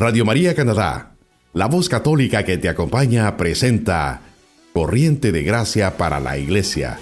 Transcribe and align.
Radio 0.00 0.24
María 0.24 0.54
Canadá, 0.54 1.16
la 1.52 1.66
voz 1.66 1.88
católica 1.88 2.44
que 2.44 2.56
te 2.56 2.68
acompaña, 2.68 3.36
presenta 3.36 4.20
Corriente 4.72 5.32
de 5.32 5.42
Gracia 5.42 5.96
para 5.96 6.20
la 6.20 6.38
Iglesia, 6.38 7.00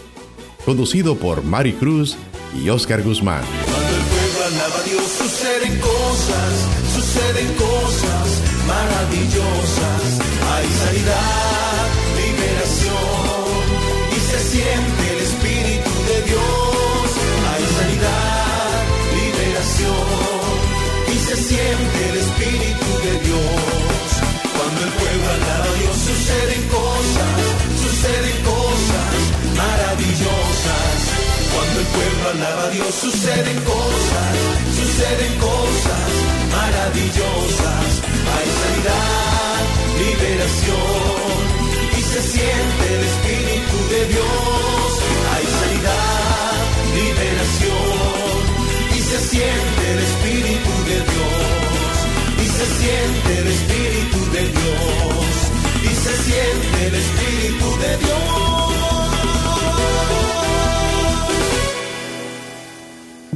conducido 0.65 1.17
por 1.17 1.45
Mari 1.45 1.74
Cruz 1.74 2.17
y 2.59 2.71
Oscar 2.71 3.03
Guzmán. 3.03 3.45
Cuando 3.67 3.96
el 3.96 4.03
pueblo 4.03 4.45
alaba 4.46 4.79
a 4.79 4.82
Dios, 4.85 5.04
suceden 5.12 5.79
cosas, 5.79 6.69
suceden 6.95 7.54
cosas 7.56 8.42
maravillosas. 8.67 10.21
Hay 10.54 10.67
sanidad, 10.67 11.56
suceden 26.06 26.62
cosas, 26.69 27.37
suceden 27.83 28.38
cosas 28.45 29.14
maravillosas. 29.59 30.98
Cuando 31.52 31.77
el 31.83 31.88
pueblo 31.97 32.24
alaba 32.34 32.64
a 32.69 32.70
Dios 32.70 32.95
suceden 32.95 33.59
cosas, 33.74 34.33
suceden 34.78 35.33
cosas 35.50 36.11
maravillosas. 36.55 37.88
Hay 38.34 38.48
sanidad, 38.62 39.61
liberación 40.05 41.38
y 41.98 42.02
se 42.12 42.20
siente 42.33 42.84
el 42.97 43.02
Espíritu 43.12 43.77
de 43.95 44.00
Dios. 44.14 44.88
Hay 45.34 45.47
sanidad, 45.61 46.55
liberación 47.00 48.38
y 48.97 49.00
se 49.11 49.19
siente 49.33 49.83
el 49.95 50.00
Espíritu 50.11 50.73
de 50.91 50.98
Dios. 51.11 51.95
Y 52.45 52.47
se 52.59 52.66
siente 52.78 53.28
el 53.41 53.47
Espíritu 53.48 53.85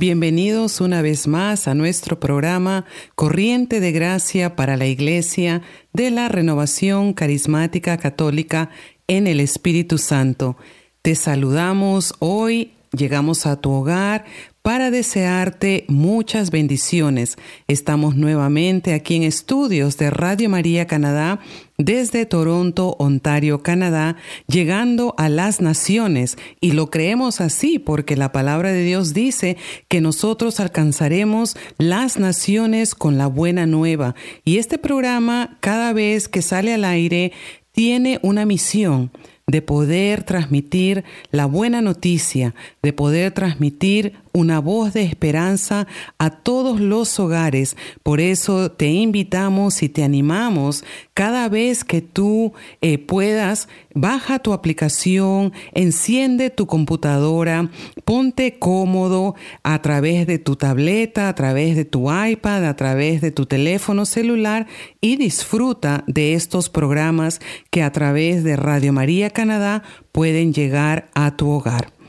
Bienvenidos 0.01 0.81
una 0.81 1.03
vez 1.03 1.29
más 1.29 1.69
a 1.69 1.75
nuestro 1.75 2.19
programa 2.19 2.87
Corriente 3.15 3.81
de 3.81 3.93
Gracia 3.93 4.57
para 4.57 4.79
la 4.79 4.87
Iglesia 4.87 5.61
de 5.93 6.11
la 6.11 6.29
Renovación 6.29 7.13
Carismática 7.13 7.99
Católica 7.99 8.71
en 9.09 9.27
el 9.27 9.41
Espíritu 9.41 9.99
Santo. 9.99 10.57
Te 11.03 11.15
saludamos 11.15 12.15
hoy, 12.19 12.73
llegamos 12.93 13.47
a 13.47 13.57
tu 13.57 13.71
hogar 13.71 14.25
para 14.63 14.91
desearte 14.91 15.85
muchas 15.89 16.51
bendiciones. 16.51 17.37
Estamos 17.67 18.17
nuevamente 18.17 18.93
aquí 18.93 19.17
en 19.17 19.23
estudios 19.23 19.97
de 19.97 20.11
Radio 20.11 20.51
María 20.51 20.87
Canadá 20.87 21.41
desde 21.79 22.27
Toronto, 22.27 22.95
Ontario, 22.99 23.63
Canadá, 23.63 24.17
llegando 24.47 25.15
a 25.17 25.31
las 25.31 25.63
naciones. 25.63 26.37
Y 26.61 26.73
lo 26.73 26.91
creemos 26.91 27.41
así 27.41 27.79
porque 27.79 28.17
la 28.17 28.33
palabra 28.33 28.71
de 28.71 28.85
Dios 28.85 29.15
dice 29.15 29.57
que 29.89 30.03
nosotros 30.03 30.61
alcanzaremos 30.61 31.57
las 31.79 32.19
naciones 32.19 32.95
con 32.95 33.17
la 33.17 33.29
buena 33.29 33.65
nueva. 33.65 34.15
Y 34.45 34.59
este 34.59 34.77
programa, 34.77 35.57
cada 35.61 35.95
vez 35.95 36.29
que 36.29 36.43
sale 36.43 36.75
al 36.75 36.85
aire, 36.85 37.33
tiene 37.73 38.19
una 38.23 38.45
misión 38.45 39.11
de 39.51 39.63
poder 39.63 40.23
transmitir 40.23 41.05
la 41.31 41.47
buena 41.47 41.81
noticia, 41.81 42.55
de 42.83 42.93
poder 42.93 43.33
transmitir 43.33 44.15
una 44.33 44.61
voz 44.61 44.93
de 44.93 45.03
esperanza 45.03 45.87
a 46.19 46.31
todos 46.31 46.81
los 46.81 47.19
hogares. 47.19 47.77
Por 48.03 48.21
eso 48.21 48.71
te 48.71 48.89
invitamos 48.89 49.83
y 49.83 49.89
te 49.89 50.05
animamos 50.05 50.85
cada 51.15 51.49
vez 51.49 51.85
que 51.85 52.01
tú 52.01 52.53
eh, 52.81 52.99
puedas, 52.99 53.69
baja 53.95 54.39
tu 54.39 54.53
aplicación, 54.53 55.53
enciende 55.73 56.51
tu 56.51 56.67
computadora, 56.67 57.71
ponte 58.05 58.59
cómodo 58.59 59.35
a 59.63 59.83
través 59.83 60.27
de 60.27 60.39
tu 60.39 60.57
tableta, 60.57 61.29
a 61.29 61.35
través 61.35 61.77
de 61.77 61.85
tu 61.85 62.11
iPad, 62.11 62.65
a 62.65 62.77
través 62.77 63.21
de 63.21 63.31
tu 63.31 63.47
teléfono 63.47 64.07
celular 64.07 64.67
y 65.01 65.17
disfruta 65.17 66.05
de 66.07 66.35
estos 66.35 66.69
programas 66.69 67.41
que 67.71 67.83
a 67.83 67.93
través 67.93 68.45
de 68.45 68.57
Radio 68.57 68.93
María 68.93 69.31
Canadá 69.31 69.83
pueden 70.13 70.53
llegar 70.53 71.09
a 71.15 71.37
tu 71.37 71.51
hogar. 71.51 72.00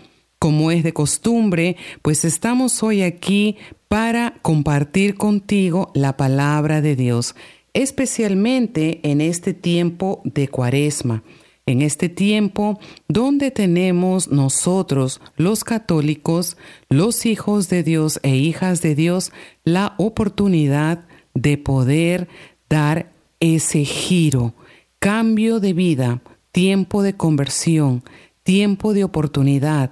Como 0.41 0.71
es 0.71 0.83
de 0.83 0.91
costumbre, 0.91 1.77
pues 2.01 2.25
estamos 2.25 2.81
hoy 2.81 3.03
aquí 3.03 3.57
para 3.87 4.39
compartir 4.41 5.13
contigo 5.13 5.91
la 5.93 6.17
palabra 6.17 6.81
de 6.81 6.95
Dios, 6.95 7.35
especialmente 7.75 9.01
en 9.03 9.21
este 9.21 9.53
tiempo 9.53 10.19
de 10.23 10.47
cuaresma, 10.47 11.21
en 11.67 11.83
este 11.83 12.09
tiempo 12.09 12.79
donde 13.07 13.51
tenemos 13.51 14.29
nosotros, 14.29 15.21
los 15.35 15.63
católicos, 15.63 16.57
los 16.89 17.27
hijos 17.27 17.69
de 17.69 17.83
Dios 17.83 18.19
e 18.23 18.35
hijas 18.35 18.81
de 18.81 18.95
Dios, 18.95 19.31
la 19.63 19.93
oportunidad 19.99 21.05
de 21.35 21.59
poder 21.59 22.27
dar 22.67 23.11
ese 23.39 23.85
giro, 23.85 24.55
cambio 24.97 25.59
de 25.59 25.73
vida, 25.73 26.19
tiempo 26.51 27.03
de 27.03 27.13
conversión, 27.13 28.03
tiempo 28.41 28.95
de 28.95 29.03
oportunidad, 29.03 29.91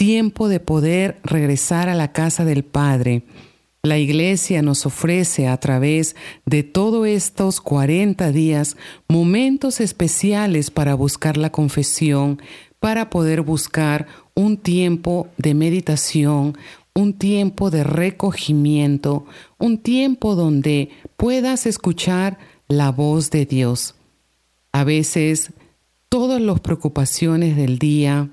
tiempo 0.00 0.48
de 0.48 0.60
poder 0.60 1.20
regresar 1.24 1.90
a 1.90 1.94
la 1.94 2.10
casa 2.10 2.46
del 2.46 2.64
Padre. 2.64 3.22
La 3.82 3.98
Iglesia 3.98 4.62
nos 4.62 4.86
ofrece 4.86 5.46
a 5.46 5.58
través 5.58 6.16
de 6.46 6.62
todos 6.62 7.06
estos 7.06 7.60
40 7.60 8.32
días 8.32 8.78
momentos 9.08 9.78
especiales 9.78 10.70
para 10.70 10.94
buscar 10.94 11.36
la 11.36 11.52
confesión, 11.52 12.40
para 12.78 13.10
poder 13.10 13.42
buscar 13.42 14.06
un 14.32 14.56
tiempo 14.56 15.28
de 15.36 15.52
meditación, 15.52 16.56
un 16.94 17.12
tiempo 17.12 17.70
de 17.70 17.84
recogimiento, 17.84 19.26
un 19.58 19.76
tiempo 19.76 20.34
donde 20.34 20.88
puedas 21.18 21.66
escuchar 21.66 22.38
la 22.68 22.90
voz 22.90 23.30
de 23.30 23.44
Dios. 23.44 23.96
A 24.72 24.82
veces 24.82 25.52
todas 26.08 26.40
las 26.40 26.60
preocupaciones 26.60 27.54
del 27.54 27.78
día, 27.78 28.30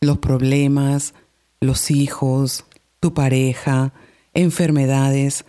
los 0.00 0.18
problemas, 0.18 1.14
los 1.60 1.90
hijos, 1.90 2.64
tu 3.00 3.14
pareja, 3.14 3.92
enfermedades, 4.34 5.44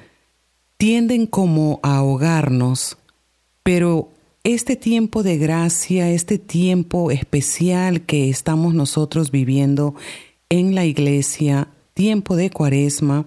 tienden 0.78 1.26
como 1.26 1.80
a 1.84 1.98
ahogarnos, 1.98 2.98
pero 3.64 4.10
este 4.44 4.76
tiempo 4.76 5.24
de 5.24 5.38
gracia, 5.38 6.10
este 6.10 6.38
tiempo 6.38 7.12
especial 7.12 8.02
que 8.02 8.30
estamos 8.30 8.74
nosotros 8.74 9.32
viviendo 9.32 9.96
en 10.50 10.76
la 10.76 10.86
iglesia, 10.86 11.68
tiempo 11.94 12.36
de 12.36 12.50
cuaresma, 12.50 13.26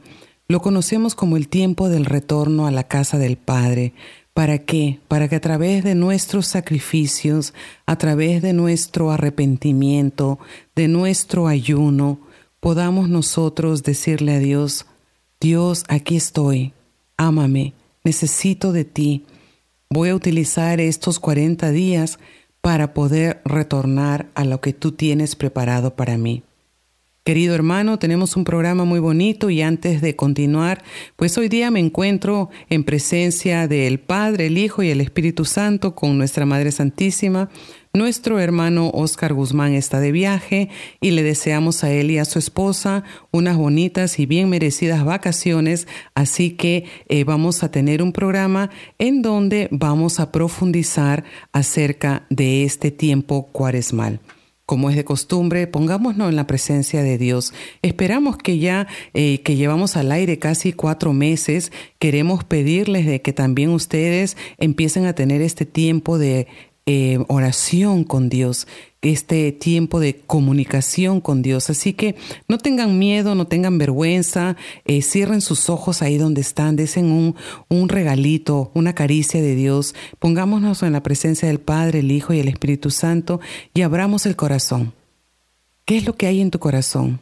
lo 0.48 0.60
conocemos 0.60 1.14
como 1.14 1.36
el 1.36 1.48
tiempo 1.48 1.88
del 1.88 2.06
retorno 2.06 2.66
a 2.66 2.70
la 2.70 2.84
casa 2.84 3.18
del 3.18 3.36
Padre. 3.36 3.92
¿Para 4.34 4.58
qué? 4.58 5.00
Para 5.08 5.28
que 5.28 5.36
a 5.36 5.40
través 5.40 5.84
de 5.84 5.94
nuestros 5.94 6.46
sacrificios, 6.46 7.52
a 7.86 7.96
través 7.96 8.42
de 8.42 8.52
nuestro 8.52 9.10
arrepentimiento, 9.10 10.38
de 10.76 10.88
nuestro 10.88 11.48
ayuno, 11.48 12.20
podamos 12.60 13.08
nosotros 13.08 13.82
decirle 13.82 14.34
a 14.34 14.38
Dios, 14.38 14.86
Dios, 15.40 15.84
aquí 15.88 16.16
estoy, 16.16 16.72
ámame, 17.16 17.72
necesito 18.04 18.72
de 18.72 18.84
ti. 18.84 19.24
Voy 19.88 20.10
a 20.10 20.14
utilizar 20.14 20.80
estos 20.80 21.18
40 21.18 21.70
días 21.70 22.18
para 22.60 22.94
poder 22.94 23.40
retornar 23.44 24.28
a 24.34 24.44
lo 24.44 24.60
que 24.60 24.72
tú 24.72 24.92
tienes 24.92 25.34
preparado 25.34 25.96
para 25.96 26.18
mí. 26.18 26.42
Querido 27.30 27.54
hermano, 27.54 27.96
tenemos 28.00 28.36
un 28.36 28.42
programa 28.42 28.84
muy 28.84 28.98
bonito 28.98 29.50
y 29.50 29.62
antes 29.62 30.00
de 30.00 30.16
continuar, 30.16 30.82
pues 31.14 31.38
hoy 31.38 31.48
día 31.48 31.70
me 31.70 31.78
encuentro 31.78 32.50
en 32.68 32.82
presencia 32.82 33.68
del 33.68 34.00
Padre, 34.00 34.46
el 34.46 34.58
Hijo 34.58 34.82
y 34.82 34.90
el 34.90 35.00
Espíritu 35.00 35.44
Santo 35.44 35.94
con 35.94 36.18
nuestra 36.18 36.44
Madre 36.44 36.72
Santísima. 36.72 37.48
Nuestro 37.94 38.40
hermano 38.40 38.90
Oscar 38.92 39.32
Guzmán 39.32 39.74
está 39.74 40.00
de 40.00 40.10
viaje 40.10 40.70
y 41.00 41.12
le 41.12 41.22
deseamos 41.22 41.84
a 41.84 41.92
él 41.92 42.10
y 42.10 42.18
a 42.18 42.24
su 42.24 42.40
esposa 42.40 43.04
unas 43.30 43.56
bonitas 43.56 44.18
y 44.18 44.26
bien 44.26 44.48
merecidas 44.48 45.04
vacaciones, 45.04 45.86
así 46.16 46.50
que 46.56 46.86
eh, 47.08 47.22
vamos 47.22 47.62
a 47.62 47.70
tener 47.70 48.02
un 48.02 48.12
programa 48.12 48.70
en 48.98 49.22
donde 49.22 49.68
vamos 49.70 50.18
a 50.18 50.32
profundizar 50.32 51.22
acerca 51.52 52.26
de 52.28 52.64
este 52.64 52.90
tiempo 52.90 53.46
cuaresmal 53.52 54.18
como 54.70 54.88
es 54.88 54.94
de 54.94 55.04
costumbre, 55.04 55.66
pongámonos 55.66 56.28
en 56.28 56.36
la 56.36 56.46
presencia 56.46 57.02
de 57.02 57.18
Dios. 57.18 57.52
Esperamos 57.82 58.36
que 58.36 58.60
ya 58.60 58.86
eh, 59.14 59.40
que 59.42 59.56
llevamos 59.56 59.96
al 59.96 60.12
aire 60.12 60.38
casi 60.38 60.72
cuatro 60.72 61.12
meses, 61.12 61.72
queremos 61.98 62.44
pedirles 62.44 63.04
de 63.04 63.20
que 63.20 63.32
también 63.32 63.70
ustedes 63.70 64.36
empiecen 64.58 65.06
a 65.06 65.12
tener 65.12 65.42
este 65.42 65.66
tiempo 65.66 66.18
de 66.18 66.46
eh, 66.86 67.18
oración 67.26 68.04
con 68.04 68.28
Dios, 68.28 68.68
este 69.02 69.50
tiempo 69.52 69.98
de 69.98 70.20
comunicación 70.20 71.20
con 71.20 71.40
Dios. 71.42 71.70
Así 71.70 71.94
que 71.94 72.16
no 72.48 72.58
tengan 72.58 72.98
miedo, 72.98 73.34
no 73.34 73.46
tengan 73.46 73.78
vergüenza, 73.78 74.56
eh, 74.84 75.02
cierren 75.02 75.40
sus 75.40 75.70
ojos 75.70 76.02
ahí 76.02 76.18
donde 76.18 76.42
están, 76.42 76.76
desen 76.76 77.10
un, 77.10 77.34
un 77.68 77.88
regalito, 77.88 78.70
una 78.74 78.94
caricia 78.94 79.40
de 79.40 79.54
Dios, 79.54 79.94
pongámonos 80.18 80.82
en 80.82 80.92
la 80.92 81.02
presencia 81.02 81.48
del 81.48 81.60
Padre, 81.60 82.00
el 82.00 82.10
Hijo 82.10 82.34
y 82.34 82.40
el 82.40 82.48
Espíritu 82.48 82.90
Santo 82.90 83.40
y 83.72 83.82
abramos 83.82 84.26
el 84.26 84.36
corazón. 84.36 84.92
¿Qué 85.86 85.96
es 85.96 86.06
lo 86.06 86.14
que 86.16 86.26
hay 86.26 86.40
en 86.40 86.50
tu 86.50 86.58
corazón? 86.58 87.20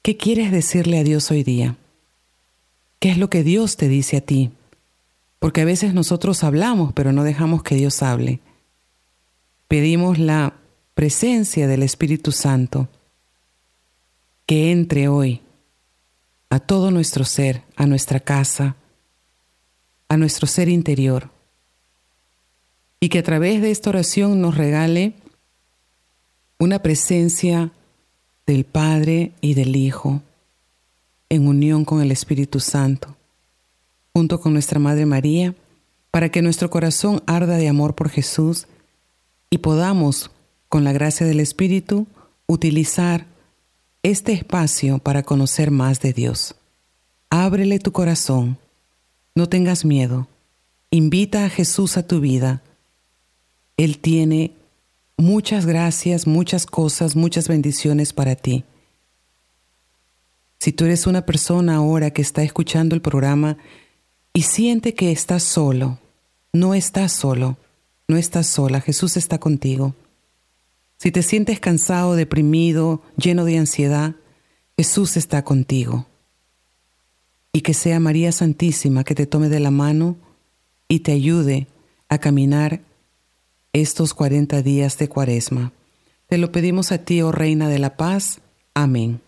¿Qué 0.00 0.16
quieres 0.16 0.50
decirle 0.50 0.98
a 0.98 1.04
Dios 1.04 1.30
hoy 1.30 1.44
día? 1.44 1.76
¿Qué 2.98 3.10
es 3.10 3.18
lo 3.18 3.30
que 3.30 3.44
Dios 3.44 3.76
te 3.76 3.88
dice 3.88 4.16
a 4.16 4.20
ti? 4.20 4.50
Porque 5.38 5.60
a 5.60 5.64
veces 5.64 5.92
nosotros 5.92 6.42
hablamos, 6.42 6.92
pero 6.92 7.12
no 7.12 7.22
dejamos 7.22 7.62
que 7.62 7.74
Dios 7.74 8.02
hable. 8.02 8.40
Pedimos 9.68 10.18
la 10.18 10.54
presencia 10.94 11.66
del 11.66 11.82
Espíritu 11.82 12.32
Santo 12.32 12.88
que 14.46 14.70
entre 14.70 15.08
hoy 15.08 15.40
a 16.50 16.60
todo 16.60 16.90
nuestro 16.90 17.24
ser, 17.24 17.62
a 17.76 17.86
nuestra 17.86 18.20
casa, 18.20 18.76
a 20.08 20.16
nuestro 20.18 20.46
ser 20.46 20.68
interior, 20.68 21.30
y 23.00 23.08
que 23.08 23.20
a 23.20 23.22
través 23.22 23.62
de 23.62 23.70
esta 23.70 23.88
oración 23.88 24.40
nos 24.40 24.56
regale 24.56 25.14
una 26.58 26.82
presencia 26.82 27.72
del 28.46 28.64
Padre 28.64 29.32
y 29.40 29.54
del 29.54 29.74
Hijo 29.74 30.22
en 31.30 31.48
unión 31.48 31.86
con 31.86 32.02
el 32.02 32.12
Espíritu 32.12 32.60
Santo, 32.60 33.16
junto 34.12 34.38
con 34.38 34.52
nuestra 34.52 34.78
Madre 34.78 35.06
María, 35.06 35.54
para 36.10 36.28
que 36.28 36.42
nuestro 36.42 36.68
corazón 36.68 37.22
arda 37.26 37.56
de 37.56 37.68
amor 37.68 37.94
por 37.94 38.10
Jesús 38.10 38.66
y 39.48 39.58
podamos 39.58 40.30
con 40.72 40.84
la 40.84 40.92
gracia 40.92 41.26
del 41.26 41.40
Espíritu, 41.40 42.06
utilizar 42.46 43.26
este 44.02 44.32
espacio 44.32 45.00
para 45.00 45.22
conocer 45.22 45.70
más 45.70 46.00
de 46.00 46.14
Dios. 46.14 46.54
Ábrele 47.28 47.78
tu 47.78 47.92
corazón, 47.92 48.56
no 49.34 49.50
tengas 49.50 49.84
miedo, 49.84 50.28
invita 50.90 51.44
a 51.44 51.50
Jesús 51.50 51.98
a 51.98 52.06
tu 52.06 52.20
vida. 52.20 52.62
Él 53.76 53.98
tiene 53.98 54.52
muchas 55.18 55.66
gracias, 55.66 56.26
muchas 56.26 56.64
cosas, 56.64 57.16
muchas 57.16 57.48
bendiciones 57.48 58.14
para 58.14 58.34
ti. 58.34 58.64
Si 60.58 60.72
tú 60.72 60.86
eres 60.86 61.06
una 61.06 61.26
persona 61.26 61.76
ahora 61.76 62.12
que 62.12 62.22
está 62.22 62.44
escuchando 62.44 62.94
el 62.94 63.02
programa 63.02 63.58
y 64.32 64.44
siente 64.44 64.94
que 64.94 65.12
estás 65.12 65.42
solo, 65.42 65.98
no 66.54 66.72
estás 66.72 67.12
solo, 67.12 67.58
no 68.08 68.16
estás 68.16 68.46
sola, 68.46 68.80
Jesús 68.80 69.18
está 69.18 69.36
contigo. 69.36 69.94
Si 71.02 71.10
te 71.10 71.24
sientes 71.24 71.58
cansado, 71.58 72.14
deprimido, 72.14 73.02
lleno 73.16 73.44
de 73.44 73.58
ansiedad, 73.58 74.14
Jesús 74.76 75.16
está 75.16 75.42
contigo. 75.42 76.06
Y 77.52 77.62
que 77.62 77.74
sea 77.74 77.98
María 77.98 78.30
Santísima 78.30 79.02
que 79.02 79.16
te 79.16 79.26
tome 79.26 79.48
de 79.48 79.58
la 79.58 79.72
mano 79.72 80.14
y 80.86 81.00
te 81.00 81.10
ayude 81.10 81.66
a 82.08 82.18
caminar 82.18 82.82
estos 83.72 84.14
40 84.14 84.62
días 84.62 84.96
de 84.96 85.08
cuaresma. 85.08 85.72
Te 86.28 86.38
lo 86.38 86.52
pedimos 86.52 86.92
a 86.92 86.98
ti, 86.98 87.20
oh 87.20 87.32
Reina 87.32 87.68
de 87.68 87.80
la 87.80 87.96
Paz. 87.96 88.38
Amén. 88.72 89.20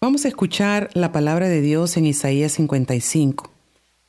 Vamos 0.00 0.24
a 0.24 0.28
escuchar 0.28 0.88
la 0.94 1.12
palabra 1.12 1.50
de 1.50 1.60
Dios 1.60 1.98
en 1.98 2.06
Isaías 2.06 2.52
55 2.52 3.52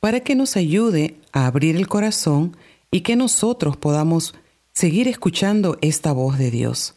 para 0.00 0.20
que 0.20 0.34
nos 0.34 0.56
ayude 0.56 1.16
a 1.32 1.44
abrir 1.44 1.76
el 1.76 1.88
corazón 1.88 2.56
y 2.90 3.02
que 3.02 3.16
nosotros 3.16 3.76
podamos 3.76 4.34
seguir 4.72 5.08
escuchando 5.08 5.78
esta 5.80 6.12
voz 6.12 6.38
de 6.38 6.50
Dios. 6.50 6.94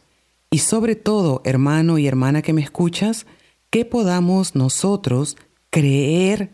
Y 0.50 0.58
sobre 0.58 0.94
todo, 0.94 1.42
hermano 1.44 1.98
y 1.98 2.06
hermana 2.06 2.42
que 2.42 2.52
me 2.52 2.62
escuchas, 2.62 3.26
que 3.70 3.84
podamos 3.84 4.54
nosotros 4.54 5.36
creer 5.70 6.50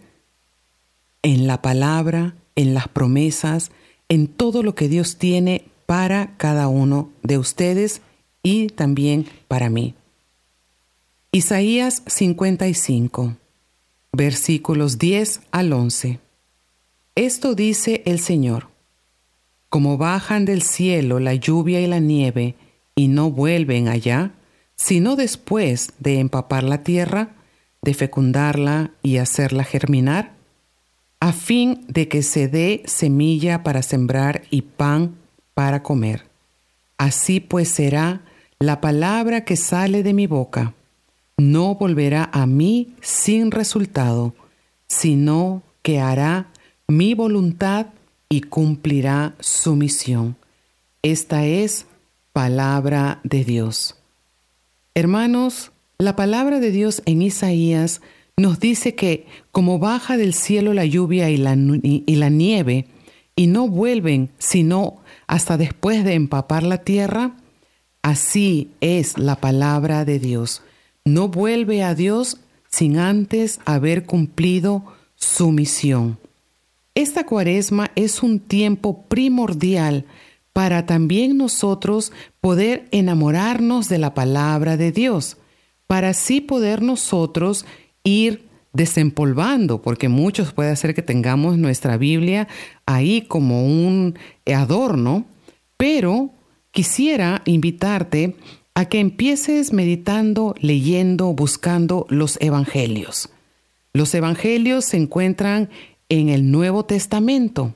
en 1.22 1.46
la 1.46 1.60
palabra, 1.60 2.34
en 2.56 2.74
las 2.74 2.88
promesas, 2.88 3.70
en 4.08 4.26
todo 4.26 4.62
lo 4.62 4.74
que 4.74 4.88
Dios 4.88 5.16
tiene 5.16 5.66
para 5.86 6.36
cada 6.36 6.68
uno 6.68 7.10
de 7.22 7.36
ustedes 7.36 8.00
y 8.42 8.68
también 8.68 9.26
para 9.48 9.68
mí. 9.68 9.94
Isaías 11.32 12.02
55, 12.06 13.36
versículos 14.12 14.98
10 14.98 15.42
al 15.50 15.72
11. 15.72 16.20
Esto 17.14 17.54
dice 17.54 18.02
el 18.06 18.18
Señor 18.18 18.70
como 19.70 19.96
bajan 19.96 20.44
del 20.44 20.62
cielo 20.62 21.20
la 21.20 21.34
lluvia 21.34 21.80
y 21.80 21.86
la 21.86 22.00
nieve 22.00 22.56
y 22.96 23.08
no 23.08 23.30
vuelven 23.30 23.88
allá, 23.88 24.32
sino 24.76 25.16
después 25.16 25.92
de 25.98 26.18
empapar 26.18 26.64
la 26.64 26.82
tierra, 26.82 27.36
de 27.80 27.94
fecundarla 27.94 28.90
y 29.02 29.16
hacerla 29.18 29.64
germinar, 29.64 30.32
a 31.20 31.32
fin 31.32 31.84
de 31.86 32.08
que 32.08 32.22
se 32.22 32.48
dé 32.48 32.82
semilla 32.84 33.62
para 33.62 33.82
sembrar 33.82 34.42
y 34.50 34.62
pan 34.62 35.14
para 35.54 35.82
comer. 35.82 36.26
Así 36.98 37.40
pues 37.40 37.68
será 37.68 38.22
la 38.58 38.80
palabra 38.80 39.44
que 39.44 39.56
sale 39.56 40.02
de 40.02 40.12
mi 40.12 40.26
boca. 40.26 40.74
No 41.38 41.76
volverá 41.76 42.28
a 42.32 42.46
mí 42.46 42.94
sin 43.00 43.50
resultado, 43.50 44.34
sino 44.88 45.62
que 45.82 46.00
hará 46.00 46.48
mi 46.88 47.14
voluntad 47.14 47.86
y 48.30 48.42
cumplirá 48.42 49.34
su 49.40 49.76
misión. 49.76 50.36
Esta 51.02 51.44
es 51.44 51.86
palabra 52.32 53.20
de 53.24 53.44
Dios. 53.44 53.96
Hermanos, 54.94 55.72
la 55.98 56.16
palabra 56.16 56.60
de 56.60 56.70
Dios 56.70 57.02
en 57.04 57.20
Isaías 57.20 58.00
nos 58.36 58.60
dice 58.60 58.94
que 58.94 59.26
como 59.52 59.78
baja 59.78 60.16
del 60.16 60.32
cielo 60.32 60.72
la 60.72 60.86
lluvia 60.86 61.28
y 61.28 61.36
la, 61.36 61.54
nieve, 61.56 62.86
y 63.36 63.48
no 63.48 63.68
vuelven 63.68 64.30
sino 64.38 65.00
hasta 65.26 65.56
después 65.56 66.04
de 66.04 66.14
empapar 66.14 66.62
la 66.62 66.78
tierra, 66.78 67.36
así 68.02 68.70
es 68.80 69.18
la 69.18 69.36
palabra 69.36 70.04
de 70.04 70.18
Dios. 70.18 70.62
No 71.04 71.28
vuelve 71.28 71.82
a 71.82 71.94
Dios 71.94 72.38
sin 72.70 72.98
antes 72.98 73.58
haber 73.64 74.06
cumplido 74.06 74.84
su 75.16 75.50
misión. 75.50 76.18
Esta 76.94 77.24
cuaresma 77.24 77.90
es 77.94 78.22
un 78.22 78.40
tiempo 78.40 79.04
primordial 79.04 80.04
para 80.52 80.86
también 80.86 81.36
nosotros 81.36 82.12
poder 82.40 82.88
enamorarnos 82.90 83.88
de 83.88 83.98
la 83.98 84.14
palabra 84.14 84.76
de 84.76 84.90
Dios, 84.90 85.36
para 85.86 86.10
así 86.10 86.40
poder 86.40 86.82
nosotros 86.82 87.64
ir 88.02 88.48
desempolvando, 88.72 89.82
porque 89.82 90.08
muchos 90.08 90.52
puede 90.52 90.70
hacer 90.70 90.94
que 90.94 91.02
tengamos 91.02 91.58
nuestra 91.58 91.96
Biblia 91.96 92.48
ahí 92.86 93.22
como 93.22 93.64
un 93.64 94.18
adorno, 94.52 95.24
pero 95.76 96.30
quisiera 96.70 97.42
invitarte 97.44 98.36
a 98.74 98.84
que 98.84 99.00
empieces 99.00 99.72
meditando, 99.72 100.54
leyendo, 100.60 101.32
buscando 101.32 102.06
los 102.08 102.38
evangelios. 102.40 103.28
Los 103.92 104.14
evangelios 104.14 104.84
se 104.84 104.96
encuentran 104.96 105.68
en 106.10 106.28
el 106.28 106.50
Nuevo 106.50 106.84
Testamento. 106.84 107.72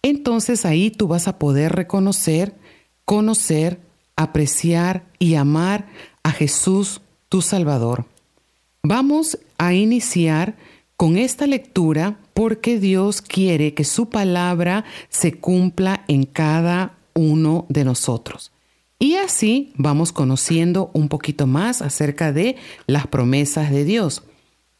Entonces 0.00 0.64
ahí 0.64 0.90
tú 0.90 1.06
vas 1.08 1.28
a 1.28 1.38
poder 1.38 1.72
reconocer, 1.72 2.54
conocer, 3.04 3.78
apreciar 4.16 5.04
y 5.18 5.34
amar 5.34 5.88
a 6.22 6.32
Jesús, 6.32 7.02
tu 7.28 7.42
Salvador. 7.42 8.06
Vamos 8.82 9.38
a 9.58 9.74
iniciar 9.74 10.56
con 10.96 11.16
esta 11.16 11.46
lectura 11.46 12.18
porque 12.34 12.78
Dios 12.80 13.20
quiere 13.22 13.74
que 13.74 13.84
su 13.84 14.08
palabra 14.08 14.84
se 15.08 15.34
cumpla 15.34 16.04
en 16.08 16.24
cada 16.24 16.96
uno 17.14 17.66
de 17.68 17.84
nosotros. 17.84 18.52
Y 18.98 19.16
así 19.16 19.72
vamos 19.76 20.12
conociendo 20.12 20.90
un 20.94 21.08
poquito 21.08 21.48
más 21.48 21.82
acerca 21.82 22.32
de 22.32 22.56
las 22.86 23.08
promesas 23.08 23.70
de 23.70 23.84
Dios. 23.84 24.22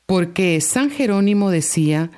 Porque 0.06 0.60
San 0.60 0.90
Jerónimo 0.90 1.50
decía, 1.50 2.10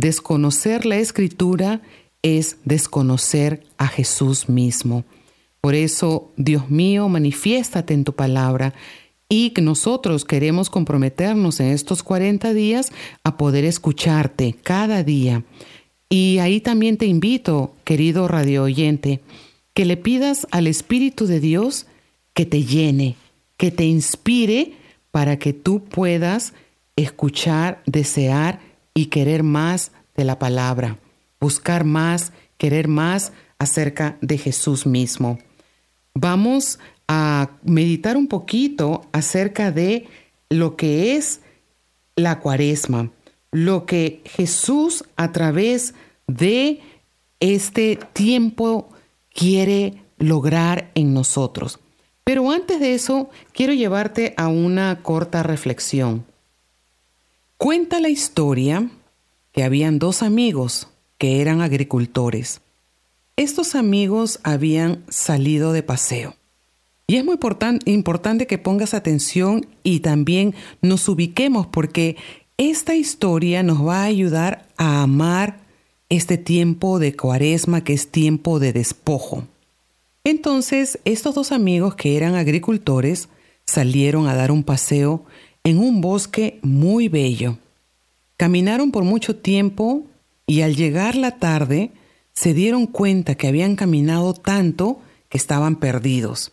Desconocer 0.00 0.86
la 0.86 0.96
escritura 0.96 1.82
es 2.22 2.56
desconocer 2.64 3.64
a 3.76 3.86
Jesús 3.86 4.48
mismo. 4.48 5.04
Por 5.60 5.74
eso, 5.74 6.32
Dios 6.38 6.70
mío, 6.70 7.06
manifiéstate 7.10 7.92
en 7.92 8.04
tu 8.04 8.14
palabra 8.14 8.72
y 9.28 9.50
que 9.50 9.60
nosotros 9.60 10.24
queremos 10.24 10.70
comprometernos 10.70 11.60
en 11.60 11.66
estos 11.66 12.02
40 12.02 12.54
días 12.54 12.92
a 13.24 13.36
poder 13.36 13.66
escucharte 13.66 14.54
cada 14.62 15.04
día. 15.04 15.44
Y 16.08 16.38
ahí 16.38 16.62
también 16.62 16.96
te 16.96 17.04
invito, 17.04 17.74
querido 17.84 18.26
radio 18.26 18.62
oyente, 18.62 19.20
que 19.74 19.84
le 19.84 19.98
pidas 19.98 20.46
al 20.50 20.66
Espíritu 20.66 21.26
de 21.26 21.40
Dios 21.40 21.84
que 22.32 22.46
te 22.46 22.64
llene, 22.64 23.16
que 23.58 23.70
te 23.70 23.84
inspire 23.84 24.72
para 25.10 25.38
que 25.38 25.52
tú 25.52 25.84
puedas 25.84 26.54
escuchar, 26.96 27.82
desear 27.84 28.69
y 28.94 29.06
querer 29.06 29.42
más 29.42 29.92
de 30.16 30.24
la 30.24 30.38
palabra, 30.38 30.98
buscar 31.40 31.84
más, 31.84 32.32
querer 32.58 32.88
más 32.88 33.32
acerca 33.58 34.16
de 34.20 34.38
Jesús 34.38 34.86
mismo. 34.86 35.38
Vamos 36.14 36.78
a 37.08 37.50
meditar 37.62 38.16
un 38.16 38.26
poquito 38.26 39.02
acerca 39.12 39.70
de 39.70 40.06
lo 40.48 40.76
que 40.76 41.16
es 41.16 41.40
la 42.16 42.40
cuaresma, 42.40 43.10
lo 43.52 43.86
que 43.86 44.22
Jesús 44.24 45.04
a 45.16 45.32
través 45.32 45.94
de 46.26 46.80
este 47.40 47.98
tiempo 48.12 48.90
quiere 49.32 50.02
lograr 50.18 50.90
en 50.94 51.14
nosotros. 51.14 51.80
Pero 52.24 52.50
antes 52.50 52.78
de 52.78 52.94
eso, 52.94 53.30
quiero 53.52 53.72
llevarte 53.72 54.34
a 54.36 54.48
una 54.48 55.02
corta 55.02 55.42
reflexión. 55.42 56.26
Cuenta 57.62 58.00
la 58.00 58.08
historia 58.08 58.88
que 59.52 59.64
habían 59.64 59.98
dos 59.98 60.22
amigos 60.22 60.88
que 61.18 61.42
eran 61.42 61.60
agricultores. 61.60 62.62
Estos 63.36 63.74
amigos 63.74 64.40
habían 64.44 65.04
salido 65.10 65.74
de 65.74 65.82
paseo. 65.82 66.36
Y 67.06 67.16
es 67.16 67.24
muy 67.26 67.36
importante 67.84 68.46
que 68.46 68.56
pongas 68.56 68.94
atención 68.94 69.66
y 69.82 70.00
también 70.00 70.54
nos 70.80 71.06
ubiquemos 71.06 71.66
porque 71.66 72.16
esta 72.56 72.94
historia 72.94 73.62
nos 73.62 73.86
va 73.86 74.04
a 74.04 74.04
ayudar 74.04 74.66
a 74.78 75.02
amar 75.02 75.60
este 76.08 76.38
tiempo 76.38 76.98
de 76.98 77.14
cuaresma 77.14 77.84
que 77.84 77.92
es 77.92 78.10
tiempo 78.10 78.58
de 78.58 78.72
despojo. 78.72 79.44
Entonces, 80.24 80.98
estos 81.04 81.34
dos 81.34 81.52
amigos 81.52 81.94
que 81.94 82.16
eran 82.16 82.36
agricultores 82.36 83.28
salieron 83.66 84.28
a 84.28 84.34
dar 84.34 84.50
un 84.50 84.64
paseo 84.64 85.26
en 85.64 85.78
un 85.78 86.00
bosque 86.00 86.58
muy 86.62 87.08
bello. 87.08 87.58
Caminaron 88.36 88.90
por 88.90 89.04
mucho 89.04 89.36
tiempo 89.36 90.06
y 90.46 90.62
al 90.62 90.74
llegar 90.74 91.14
la 91.14 91.38
tarde 91.38 91.90
se 92.32 92.54
dieron 92.54 92.86
cuenta 92.86 93.34
que 93.34 93.48
habían 93.48 93.76
caminado 93.76 94.34
tanto 94.34 95.00
que 95.28 95.38
estaban 95.38 95.76
perdidos. 95.76 96.52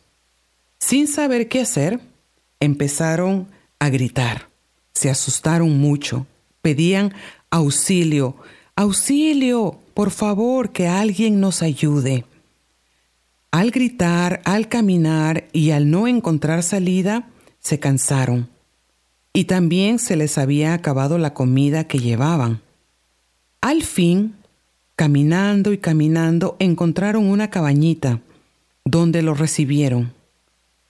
Sin 0.79 1.07
saber 1.07 1.47
qué 1.47 1.61
hacer, 1.61 1.99
empezaron 2.59 3.47
a 3.79 3.89
gritar. 3.89 4.49
Se 4.93 5.09
asustaron 5.09 5.79
mucho. 5.79 6.27
Pedían 6.61 7.13
auxilio. 7.49 8.35
Auxilio, 8.75 9.79
por 9.93 10.11
favor, 10.11 10.71
que 10.71 10.87
alguien 10.87 11.39
nos 11.39 11.61
ayude. 11.61 12.25
Al 13.51 13.71
gritar, 13.71 14.41
al 14.43 14.67
caminar 14.67 15.47
y 15.53 15.71
al 15.71 15.89
no 15.89 16.07
encontrar 16.07 16.61
salida, 16.63 17.29
se 17.59 17.79
cansaron. 17.79 18.49
Y 19.37 19.43
también 19.43 19.99
se 19.99 20.15
les 20.15 20.39
había 20.39 20.73
acabado 20.73 21.19
la 21.19 21.35
comida 21.35 21.83
que 21.83 21.99
llevaban. 21.99 22.63
Al 23.61 23.83
fin, 23.83 24.33
caminando 24.95 25.73
y 25.73 25.77
caminando, 25.77 26.55
encontraron 26.57 27.27
una 27.27 27.51
cabañita 27.51 28.19
donde 28.83 29.21
los 29.21 29.37
recibieron. 29.37 30.11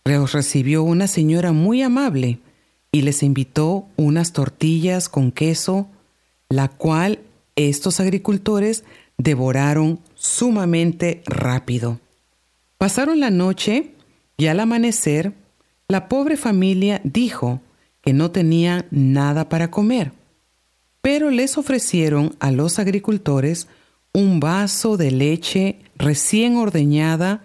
Los 0.06 0.32
recibió 0.32 0.84
una 0.84 1.08
señora 1.08 1.52
muy 1.52 1.82
amable 1.82 2.40
y 2.94 3.02
les 3.02 3.22
invitó 3.22 3.86
unas 3.98 4.32
tortillas 4.32 5.10
con 5.10 5.34
queso, 5.34 5.90
la 6.48 6.70
cual 6.70 7.20
estos 7.58 8.00
agricultores 8.00 8.86
devoraron 9.18 10.00
sumamente 10.16 11.22
rápido. 11.26 12.00
Pasaron 12.78 13.20
la 13.20 13.30
noche 13.30 13.92
y 14.38 14.48
al 14.48 14.62
amanecer, 14.62 15.34
la 15.90 16.08
pobre 16.08 16.38
familia 16.38 17.02
dijo 17.04 17.60
que 18.08 18.14
no 18.14 18.32
tenía 18.32 18.86
nada 18.90 19.50
para 19.50 19.70
comer, 19.70 20.14
pero 21.02 21.30
les 21.30 21.58
ofrecieron 21.58 22.38
a 22.40 22.52
los 22.52 22.80
agricultores 22.80 23.68
un 24.14 24.40
vaso 24.40 24.96
de 24.96 25.12
leche 25.12 25.80
recién 25.98 26.56
ordeñada 26.56 27.44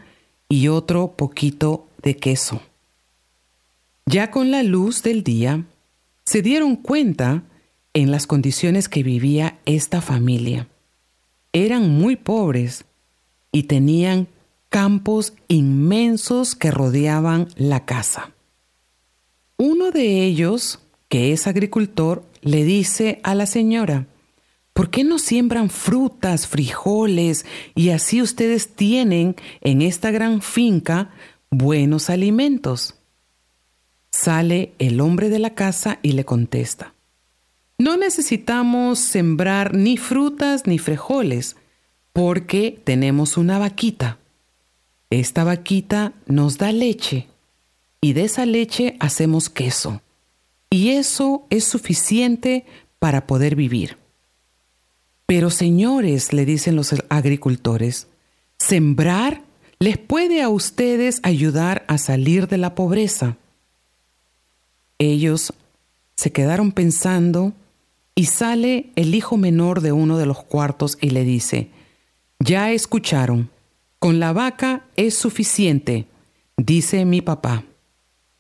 y 0.49 0.69
otro 0.69 1.17
poquito 1.17 1.89
de 2.01 2.17
queso. 2.17 2.63
Ya 4.07 4.31
con 4.31 4.53
la 4.53 4.63
luz 4.63 5.03
del 5.03 5.25
día, 5.25 5.65
se 6.25 6.43
dieron 6.43 6.77
cuenta 6.77 7.43
en 7.93 8.13
las 8.13 8.29
condiciones 8.29 8.89
que 8.89 9.03
vivía 9.03 9.59
esta 9.65 10.01
familia. 10.01 10.69
Eran 11.53 11.91
muy 11.91 12.15
pobres 12.15 12.85
y 13.51 13.65
tenían 13.65 14.29
campos 14.69 15.33
inmensos 15.49 16.55
que 16.55 16.71
rodeaban 16.71 17.49
la 17.57 17.85
casa. 17.85 18.33
Uno 19.65 19.93
de 19.93 20.25
ellos, 20.25 20.81
que 21.09 21.33
es 21.33 21.47
agricultor, 21.47 22.25
le 22.41 22.65
dice 22.65 23.21
a 23.23 23.37
la 23.37 23.47
señora, 23.47 24.09
¿por 24.73 24.91
qué 24.91 25.05
no 25.05 25.21
siembran 25.21 25.71
frutas, 25.71 26.49
frijoles 26.49 27.47
y 27.77 27.91
así 27.91 28.21
ustedes 28.21 28.75
tienen 28.75 29.37
en 29.61 29.81
esta 29.81 30.11
gran 30.11 30.43
finca 30.43 31.11
buenos 31.49 32.11
alimentos? 32.11 32.97
Sale 34.11 34.73
el 34.81 35.01
hombre 35.01 35.29
de 35.29 35.39
la 35.39 35.55
casa 35.55 36.01
y 36.03 36.11
le 36.11 36.25
contesta, 36.25 36.95
no 37.79 37.97
necesitamos 37.97 38.99
sembrar 38.99 39.77
ni 39.77 39.97
frutas 39.97 40.67
ni 40.67 40.79
frijoles, 40.81 41.55
porque 42.13 42.81
tenemos 42.83 43.37
una 43.37 43.61
vaquita. 43.61 44.19
Esta 45.09 45.45
vaquita 45.45 46.15
nos 46.27 46.59
da 46.59 46.73
leche 46.73 47.29
y 48.03 48.13
de 48.13 48.25
esa 48.25 48.45
leche 48.45 48.97
hacemos 49.01 49.49
queso. 49.49 50.03
Y 50.69 50.91
eso 50.91 51.47
es 51.49 51.65
suficiente 51.65 52.67
para 52.99 53.27
poder 53.27 53.57
vivir. 53.57 53.97
Pero 55.27 55.49
señores, 55.49 56.33
le 56.33 56.45
dicen 56.45 56.77
los 56.77 56.95
agricultores, 57.09 58.09
sembrar 58.59 59.43
les 59.79 59.99
puede 59.99 60.43
a 60.43 60.49
ustedes 60.49 61.21
ayudar 61.23 61.85
a 61.89 61.97
salir 61.97 62.49
de 62.49 62.59
la 62.59 62.75
pobreza. 62.75 63.37
Ellos 64.99 65.53
se 66.17 66.33
quedaron 66.33 66.73
pensando 66.73 67.53
y 68.15 68.27
sale 68.27 68.91
el 68.95 69.15
hijo 69.15 69.37
menor 69.37 69.81
de 69.81 69.93
uno 69.93 70.19
de 70.19 70.27
los 70.27 70.43
cuartos 70.43 70.99
y 71.01 71.11
le 71.11 71.25
dice, 71.25 71.71
ya 72.39 72.71
escucharon, 72.73 73.51
con 73.99 74.21
la 74.21 74.33
vaca 74.33 74.85
es 74.97 75.17
suficiente, 75.17 76.07
dice 76.57 77.05
mi 77.05 77.21
papá. 77.21 77.65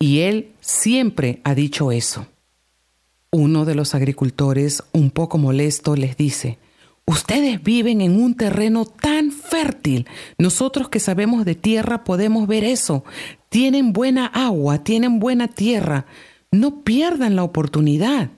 Y 0.02 0.22
él 0.22 0.50
siempre 0.60 1.40
ha 1.44 1.54
dicho 1.54 1.92
eso. 1.92 2.26
Uno 3.30 3.64
de 3.64 3.76
los 3.76 3.94
agricultores, 3.94 4.82
un 4.90 5.12
poco 5.12 5.38
molesto, 5.38 5.94
les 5.94 6.16
dice, 6.16 6.58
Ustedes 7.06 7.62
viven 7.62 8.00
en 8.00 8.20
un 8.20 8.34
terreno 8.34 8.84
tan 8.84 9.30
fértil. 9.30 10.08
Nosotros 10.38 10.88
que 10.88 10.98
sabemos 10.98 11.44
de 11.44 11.54
tierra 11.54 12.02
podemos 12.02 12.48
ver 12.48 12.64
eso. 12.64 13.04
Tienen 13.48 13.92
buena 13.92 14.26
agua, 14.26 14.82
tienen 14.82 15.20
buena 15.20 15.46
tierra. 15.46 16.06
No 16.50 16.80
pierdan 16.80 17.36
la 17.36 17.44
oportunidad 17.44 18.30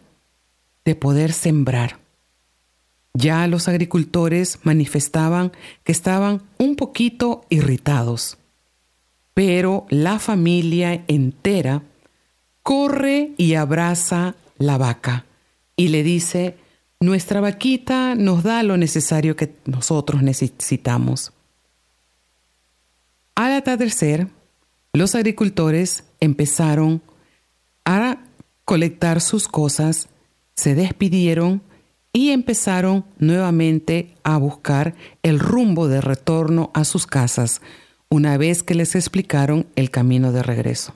de 0.84 0.94
poder 0.94 1.32
sembrar. 1.32 1.98
Ya 3.14 3.46
los 3.46 3.68
agricultores 3.68 4.58
manifestaban 4.64 5.50
que 5.82 5.92
estaban 5.92 6.42
un 6.58 6.76
poquito 6.76 7.46
irritados, 7.48 8.36
pero 9.34 9.86
la 9.90 10.20
familia 10.20 11.04
entera 11.08 11.82
corre 12.62 13.32
y 13.36 13.54
abraza 13.54 14.36
la 14.58 14.78
vaca 14.78 15.26
y 15.76 15.88
le 15.88 16.04
dice, 16.04 16.56
nuestra 17.00 17.40
vaquita 17.40 18.14
nos 18.14 18.44
da 18.44 18.62
lo 18.62 18.76
necesario 18.76 19.36
que 19.36 19.56
nosotros 19.66 20.22
necesitamos. 20.22 21.32
Al 23.34 23.52
atardecer, 23.52 24.28
los 24.92 25.16
agricultores 25.16 26.04
empezaron 26.20 27.02
a 27.84 28.20
colectar 28.64 29.20
sus 29.20 29.48
cosas, 29.48 30.08
se 30.54 30.76
despidieron 30.76 31.62
y 32.12 32.30
empezaron 32.30 33.04
nuevamente 33.18 34.14
a 34.22 34.36
buscar 34.36 34.94
el 35.24 35.40
rumbo 35.40 35.88
de 35.88 36.00
retorno 36.00 36.70
a 36.72 36.84
sus 36.84 37.08
casas 37.08 37.60
una 38.08 38.36
vez 38.36 38.62
que 38.62 38.74
les 38.74 38.94
explicaron 38.94 39.66
el 39.76 39.90
camino 39.90 40.32
de 40.32 40.42
regreso. 40.42 40.94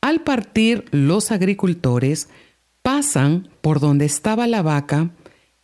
Al 0.00 0.20
partir, 0.20 0.84
los 0.90 1.32
agricultores 1.32 2.28
pasan 2.82 3.48
por 3.62 3.80
donde 3.80 4.04
estaba 4.04 4.46
la 4.46 4.62
vaca, 4.62 5.10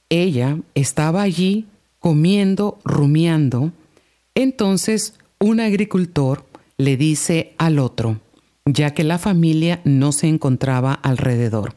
ella 0.09 0.59
estaba 0.75 1.23
allí 1.23 1.67
comiendo, 1.99 2.79
rumiando, 2.85 3.73
entonces 4.35 5.15
un 5.39 5.61
agricultor 5.61 6.47
le 6.79 6.97
dice 6.97 7.53
al 7.59 7.79
otro, 7.79 8.21
ya 8.65 8.95
que 8.95 9.05
la 9.05 9.19
familia 9.19 9.83
no 9.85 10.13
se 10.13 10.29
encontraba 10.29 10.95
alrededor, 10.95 11.75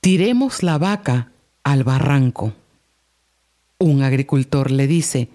tiremos 0.00 0.62
la 0.62 0.78
vaca 0.78 1.30
al 1.62 1.84
barranco. 1.84 2.54
Un 3.78 4.02
agricultor 4.02 4.70
le 4.70 4.86
dice, 4.86 5.28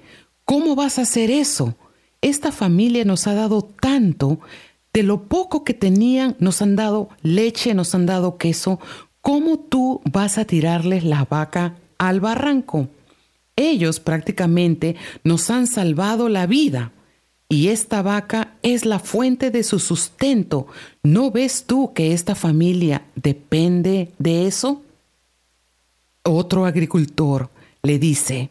¿cómo 0.46 0.76
vas 0.76 0.98
a 0.98 1.04
hacer 1.04 1.30
eso? 1.30 1.76
Esta 2.22 2.52
familia 2.52 3.06
nos 3.06 3.28
ha 3.28 3.34
dado 3.34 3.62
tanto, 3.62 4.40
de 4.94 5.04
lo 5.04 5.24
poco 5.24 5.64
que 5.64 5.74
tenían 5.74 6.36
nos 6.40 6.62
han 6.62 6.76
dado 6.76 7.10
leche, 7.22 7.74
nos 7.74 7.94
han 7.96 8.06
dado 8.06 8.38
queso, 8.38 8.80
¿cómo 9.22 9.60
tú 9.60 10.02
vas 10.12 10.38
a 10.38 10.46
tirarles 10.46 11.04
la 11.04 11.26
vaca 11.26 11.76
al 11.98 12.20
barranco? 12.20 12.90
ellos 13.60 14.00
prácticamente 14.00 14.96
nos 15.24 15.50
han 15.50 15.68
salvado 15.68 16.30
la 16.30 16.48
vida. 16.48 16.92
Y 17.50 17.70
esta 17.70 18.02
vaca 18.02 18.54
es 18.62 18.86
la 18.86 19.00
fuente 19.00 19.50
de 19.52 19.64
su 19.64 19.80
sustento. 19.80 20.68
¿No 21.04 21.32
ves 21.32 21.66
tú 21.66 21.94
que 21.94 22.14
esta 22.14 22.36
familia 22.36 23.04
depende 23.16 24.12
de 24.20 24.46
eso? 24.46 24.84
Otro 26.24 26.66
agricultor 26.66 27.50
le 27.82 27.98
dice, 27.98 28.50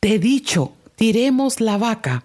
te 0.00 0.14
he 0.14 0.18
dicho, 0.18 0.72
tiremos 0.96 1.60
la 1.60 1.76
vaca. 1.76 2.24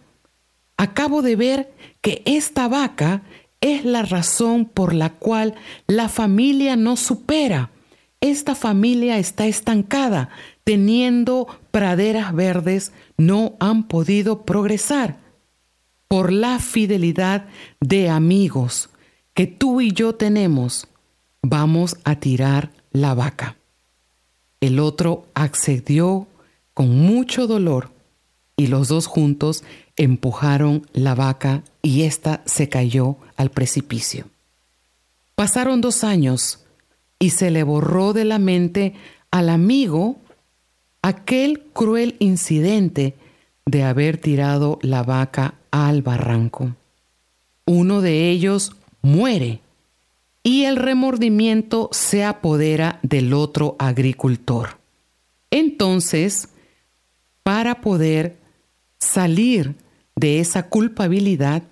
Acabo 0.77 1.21
de 1.21 1.35
ver 1.35 1.73
que 2.01 2.21
esta 2.25 2.67
vaca 2.67 3.23
es 3.61 3.85
la 3.85 4.03
razón 4.03 4.65
por 4.65 4.93
la 4.93 5.11
cual 5.11 5.55
la 5.87 6.09
familia 6.09 6.75
no 6.75 6.97
supera. 6.97 7.71
Esta 8.21 8.55
familia 8.55 9.17
está 9.17 9.47
estancada, 9.47 10.29
teniendo 10.63 11.47
praderas 11.71 12.33
verdes, 12.33 12.91
no 13.17 13.55
han 13.59 13.87
podido 13.87 14.45
progresar 14.45 15.17
por 16.07 16.31
la 16.31 16.59
fidelidad 16.59 17.47
de 17.79 18.09
amigos 18.09 18.89
que 19.33 19.47
tú 19.47 19.81
y 19.81 19.91
yo 19.91 20.15
tenemos. 20.15 20.87
Vamos 21.41 21.97
a 22.03 22.15
tirar 22.19 22.71
la 22.91 23.13
vaca. 23.13 23.57
El 24.61 24.79
otro 24.79 25.27
accedió 25.33 26.27
con 26.73 26.89
mucho 26.89 27.47
dolor 27.47 27.91
y 28.57 28.67
los 28.67 28.87
dos 28.87 29.07
juntos 29.07 29.63
empujaron 29.97 30.87
la 30.93 31.15
vaca 31.15 31.63
y 31.81 32.03
ésta 32.03 32.41
se 32.45 32.69
cayó 32.69 33.17
al 33.37 33.51
precipicio. 33.51 34.25
Pasaron 35.35 35.81
dos 35.81 36.03
años 36.03 36.59
y 37.19 37.31
se 37.31 37.51
le 37.51 37.63
borró 37.63 38.13
de 38.13 38.25
la 38.25 38.39
mente 38.39 38.93
al 39.31 39.49
amigo 39.49 40.17
aquel 41.01 41.61
cruel 41.73 42.15
incidente 42.19 43.15
de 43.65 43.83
haber 43.83 44.17
tirado 44.17 44.79
la 44.81 45.03
vaca 45.03 45.55
al 45.71 46.01
barranco. 46.01 46.75
Uno 47.65 48.01
de 48.01 48.29
ellos 48.29 48.75
muere 49.01 49.59
y 50.43 50.65
el 50.65 50.75
remordimiento 50.75 51.89
se 51.91 52.23
apodera 52.23 52.99
del 53.01 53.33
otro 53.33 53.75
agricultor. 53.79 54.77
Entonces, 55.51 56.49
para 57.43 57.81
poder 57.81 58.37
salir 58.99 59.75
de 60.15 60.39
esa 60.39 60.69
culpabilidad, 60.69 61.63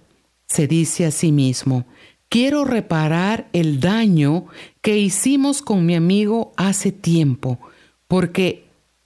se 0.48 0.68
dice 0.68 1.06
a 1.06 1.12
sí 1.12 1.32
mismo, 1.32 1.86
quiero 2.30 2.66
reparar 2.66 3.48
el 3.54 3.80
daño 3.80 4.46
que 4.82 4.98
hicimos 4.98 5.62
con 5.62 5.86
mi 5.86 5.96
amigo 5.96 6.52
hace 6.58 6.92
tiempo, 6.92 7.60
porque 8.08 8.66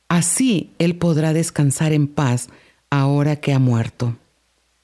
así 0.09 0.71
él 0.79 0.95
podrá 0.95 1.33
descansar 1.33 1.93
en 1.93 2.07
paz 2.07 2.49
ahora 2.89 3.35
que 3.37 3.53
ha 3.53 3.59
muerto. 3.59 4.15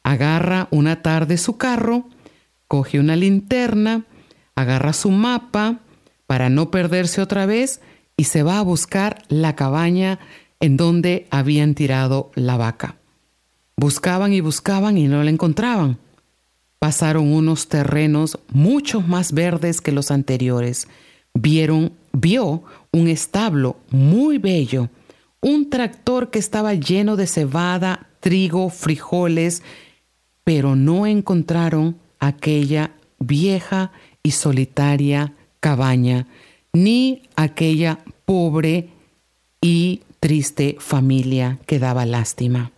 Agarra 0.03 0.67
una 0.71 1.01
tarde 1.01 1.37
su 1.37 1.57
carro, 1.57 2.05
coge 2.67 2.99
una 2.99 3.15
linterna, 3.15 4.05
agarra 4.55 4.93
su 4.93 5.09
mapa 5.09 5.79
para 6.27 6.49
no 6.49 6.71
perderse 6.71 7.21
otra 7.21 7.45
vez 7.45 7.81
y 8.17 8.25
se 8.25 8.43
va 8.43 8.59
a 8.59 8.63
buscar 8.63 9.23
la 9.29 9.55
cabaña 9.55 10.19
en 10.59 10.77
donde 10.77 11.27
habían 11.31 11.75
tirado 11.75 12.31
la 12.35 12.57
vaca. 12.57 12.97
Buscaban 13.75 14.33
y 14.33 14.41
buscaban 14.41 14.97
y 14.97 15.07
no 15.07 15.23
la 15.23 15.29
encontraban. 15.29 15.97
Pasaron 16.79 17.31
unos 17.31 17.67
terrenos 17.69 18.39
mucho 18.51 19.01
más 19.01 19.31
verdes 19.31 19.81
que 19.81 19.91
los 19.91 20.11
anteriores. 20.11 20.87
Vieron, 21.33 21.93
vio 22.11 22.63
un 22.91 23.07
establo 23.07 23.77
muy 23.89 24.37
bello, 24.37 24.89
un 25.41 25.69
tractor 25.69 26.29
que 26.29 26.39
estaba 26.39 26.73
lleno 26.73 27.15
de 27.15 27.27
cebada, 27.27 28.07
trigo, 28.19 28.69
frijoles, 28.69 29.63
pero 30.43 30.75
no 30.75 31.07
encontraron 31.07 31.97
aquella 32.19 32.91
vieja 33.19 33.91
y 34.21 34.31
solitaria 34.31 35.33
cabaña, 35.59 36.27
ni 36.73 37.23
aquella 37.35 37.99
pobre 38.25 38.89
y 39.61 40.01
triste 40.19 40.77
familia 40.79 41.59
que 41.65 41.79
daba 41.79 42.05
lástima. 42.05 42.71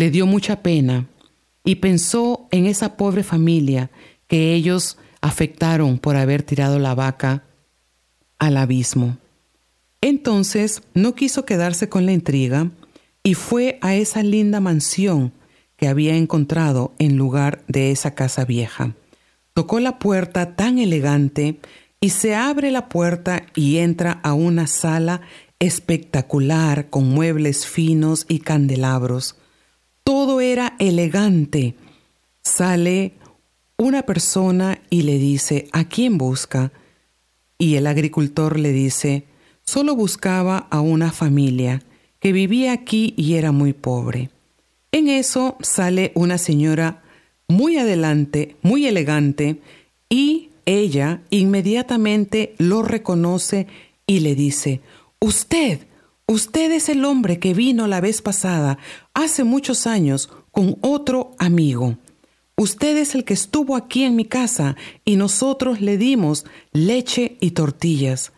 Le 0.00 0.10
dio 0.10 0.24
mucha 0.24 0.62
pena 0.62 1.08
y 1.62 1.74
pensó 1.74 2.48
en 2.52 2.64
esa 2.64 2.96
pobre 2.96 3.22
familia 3.22 3.90
que 4.28 4.54
ellos 4.54 4.96
afectaron 5.20 5.98
por 5.98 6.16
haber 6.16 6.42
tirado 6.42 6.78
la 6.78 6.94
vaca 6.94 7.44
al 8.38 8.56
abismo. 8.56 9.18
Entonces 10.00 10.80
no 10.94 11.14
quiso 11.14 11.44
quedarse 11.44 11.90
con 11.90 12.06
la 12.06 12.12
intriga 12.12 12.70
y 13.22 13.34
fue 13.34 13.78
a 13.82 13.94
esa 13.94 14.22
linda 14.22 14.58
mansión 14.58 15.34
que 15.76 15.86
había 15.86 16.16
encontrado 16.16 16.94
en 16.98 17.18
lugar 17.18 17.62
de 17.68 17.90
esa 17.90 18.14
casa 18.14 18.46
vieja. 18.46 18.94
Tocó 19.52 19.80
la 19.80 19.98
puerta 19.98 20.56
tan 20.56 20.78
elegante 20.78 21.60
y 22.00 22.08
se 22.08 22.34
abre 22.34 22.70
la 22.70 22.88
puerta 22.88 23.44
y 23.54 23.76
entra 23.76 24.12
a 24.22 24.32
una 24.32 24.66
sala 24.66 25.20
espectacular 25.58 26.88
con 26.88 27.06
muebles 27.10 27.66
finos 27.66 28.24
y 28.30 28.38
candelabros 28.38 29.36
todo 30.10 30.40
era 30.40 30.74
elegante. 30.80 31.76
Sale 32.42 33.12
una 33.78 34.02
persona 34.02 34.82
y 34.90 35.02
le 35.02 35.18
dice, 35.18 35.68
¿a 35.70 35.84
quién 35.84 36.18
busca? 36.18 36.72
Y 37.58 37.76
el 37.76 37.86
agricultor 37.86 38.58
le 38.58 38.72
dice, 38.72 39.22
solo 39.62 39.94
buscaba 39.94 40.66
a 40.68 40.80
una 40.80 41.12
familia 41.12 41.80
que 42.18 42.32
vivía 42.32 42.72
aquí 42.72 43.14
y 43.16 43.34
era 43.34 43.52
muy 43.52 43.72
pobre. 43.72 44.30
En 44.90 45.06
eso 45.06 45.56
sale 45.60 46.10
una 46.16 46.38
señora 46.38 47.04
muy 47.46 47.76
adelante, 47.76 48.56
muy 48.62 48.88
elegante, 48.88 49.60
y 50.08 50.48
ella 50.66 51.22
inmediatamente 51.30 52.56
lo 52.58 52.82
reconoce 52.82 53.68
y 54.08 54.18
le 54.18 54.34
dice, 54.34 54.80
Usted, 55.20 55.86
usted 56.30 56.70
es 56.70 56.88
el 56.88 57.04
hombre 57.04 57.40
que 57.40 57.54
vino 57.54 57.88
la 57.88 58.00
vez 58.00 58.22
pasada 58.22 58.78
hace 59.14 59.42
muchos 59.42 59.88
años 59.88 60.30
con 60.52 60.78
otro 60.80 61.32
amigo. 61.38 61.98
Usted 62.56 62.96
es 62.98 63.16
el 63.16 63.24
que 63.24 63.34
estuvo 63.34 63.74
aquí 63.74 64.04
en 64.04 64.14
mi 64.14 64.24
casa 64.24 64.76
y 65.04 65.16
nosotros 65.16 65.80
le 65.80 65.96
dimos 65.98 66.44
leche 66.72 67.36
y 67.40 67.50
tortillas. 67.50 68.32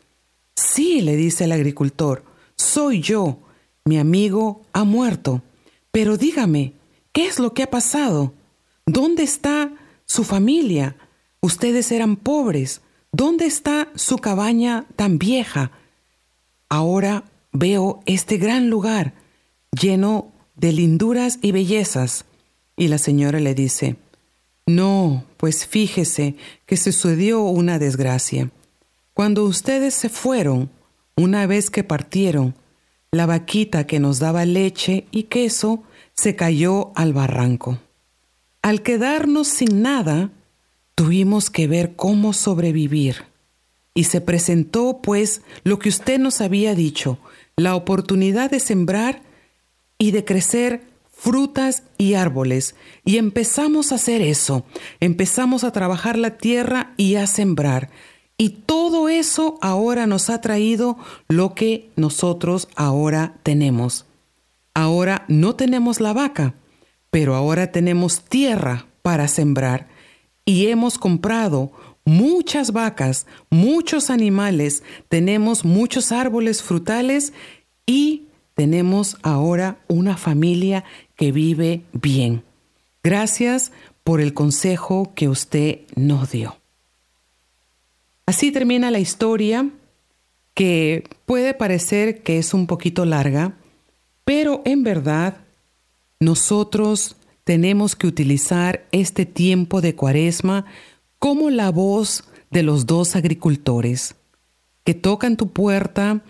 Sí, 0.55 1.03
le 1.03 1.17
dice 1.17 1.45
el 1.45 1.53
agricultor, 1.53 2.25
soy 2.57 3.01
yo. 3.01 3.41
Mi 3.85 3.99
amigo 3.99 4.63
ha 4.73 4.85
muerto. 4.85 5.43
Pero 5.91 6.17
dígame, 6.17 6.73
¿qué 7.13 7.27
es 7.27 7.39
lo 7.39 7.53
que 7.53 7.65
ha 7.65 7.71
pasado? 7.71 8.33
¿Dónde 8.87 9.23
está 9.23 9.71
su 10.07 10.25
familia? 10.25 10.97
Ustedes 11.41 11.93
eran 11.93 12.17
pobres. 12.17 12.81
¿Dónde 13.11 13.45
está 13.45 13.89
su 13.97 14.17
cabaña 14.17 14.87
tan 14.97 15.19
vieja? 15.19 15.73
Ahora 16.71 17.25
veo 17.53 18.03
este 18.07 18.39
gran 18.39 18.71
lugar 18.71 19.15
lleno 19.79 20.33
de 20.57 20.73
linduras 20.73 21.39
y 21.43 21.53
bellezas. 21.53 22.25
Y 22.77 22.89
la 22.89 22.99
señora 22.99 23.41
le 23.41 23.55
dice, 23.55 23.97
No, 24.67 25.25
pues 25.37 25.67
fíjese 25.67 26.37
que 26.67 26.77
sucedió 26.77 27.43
una 27.43 27.79
desgracia. 27.79 28.51
Cuando 29.15 29.45
ustedes 29.45 29.95
se 29.95 30.09
fueron, 30.09 30.71
una 31.17 31.47
vez 31.47 31.71
que 31.71 31.85
partieron, 31.85 32.55
la 33.11 33.27
vaquita 33.27 33.87
que 33.87 34.01
nos 34.01 34.19
daba 34.19 34.47
leche 34.47 35.07
y 35.11 35.25
queso 35.25 35.83
se 36.15 36.35
cayó 36.35 36.93
al 36.95 37.13
barranco. 37.13 37.79
Al 38.63 38.83
quedarnos 38.83 39.49
sin 39.49 39.83
nada, 39.83 40.31
tuvimos 40.95 41.51
que 41.51 41.67
ver 41.67 41.95
cómo 41.95 42.33
sobrevivir. 42.33 43.25
Y 43.95 44.05
se 44.05 44.23
presentó, 44.23 45.01
pues, 45.03 45.43
lo 45.65 45.79
que 45.79 45.91
usted 45.91 46.19
nos 46.19 46.41
había 46.41 46.75
dicho, 46.75 47.19
la 47.57 47.75
oportunidad 47.75 48.51
de 48.51 48.61
sembrar 48.61 49.23
y 49.99 50.11
de 50.11 50.25
crecer 50.25 50.83
frutas 51.11 51.85
y 51.99 52.15
árboles. 52.15 52.75
Y 53.05 53.19
empezamos 53.19 53.93
a 53.93 53.95
hacer 53.95 54.23
eso. 54.23 54.65
Empezamos 54.99 55.63
a 55.63 55.71
trabajar 55.71 56.19
la 56.19 56.37
tierra 56.39 56.95
y 56.97 57.15
a 57.15 57.27
sembrar. 57.27 57.91
Y 58.37 58.51
todo 58.51 59.09
eso 59.09 59.59
ahora 59.61 60.07
nos 60.07 60.31
ha 60.31 60.41
traído 60.41 60.99
lo 61.29 61.55
que 61.55 61.91
nosotros 61.95 62.69
ahora 62.75 63.35
tenemos. 63.45 64.07
Ahora 64.75 65.25
no 65.29 65.55
tenemos 65.55 66.01
la 66.01 66.13
vaca, 66.13 66.55
pero 67.11 67.37
ahora 67.37 67.71
tenemos 67.71 68.23
tierra 68.23 68.87
para 69.03 69.29
sembrar. 69.29 69.87
Y 70.45 70.69
hemos 70.69 70.99
comprado 70.99 71.71
muchas 72.05 72.73
vacas, 72.73 73.27
muchos 73.51 74.11
animales, 74.11 74.83
tenemos 75.09 75.65
muchos 75.65 76.13
árboles 76.13 76.63
frutales 76.63 77.33
y 77.87 78.25
tenemos 78.55 79.17
ahora 79.23 79.79
una 79.89 80.17
familia 80.17 80.85
que 81.17 81.33
vive 81.33 81.83
bien. 81.93 82.43
Gracias 83.03 83.73
por 84.05 84.21
el 84.21 84.35
consejo 84.35 85.13
que 85.15 85.29
usted 85.29 85.81
nos 85.97 86.31
dio. 86.31 86.57
Así 88.27 88.53
termina 88.53 88.91
la 88.91 88.99
historia 88.99 89.69
que 90.55 91.05
puede 91.27 91.55
parecer 91.55 92.23
que 92.23 92.39
es 92.39 92.55
un 92.55 92.67
poquito 92.67 93.05
larga, 93.05 93.57
Pero 94.25 94.63
en 94.65 94.85
verdad, 94.85 95.39
nosotros 96.21 97.17
tenemos 97.43 97.97
que 97.97 98.07
utilizar 98.07 98.87
este 98.93 99.27
tiempo 99.27 99.81
de 99.81 99.97
cuaresma 99.97 100.65
como 101.23 101.51
la 101.51 101.71
voz 101.71 102.25
de 102.51 102.65
los 102.65 102.85
dos 102.85 103.15
agricultores 103.15 104.17
que 104.83 104.93
tocan 104.93 105.37
tu 105.37 105.53
puerta 105.53 106.25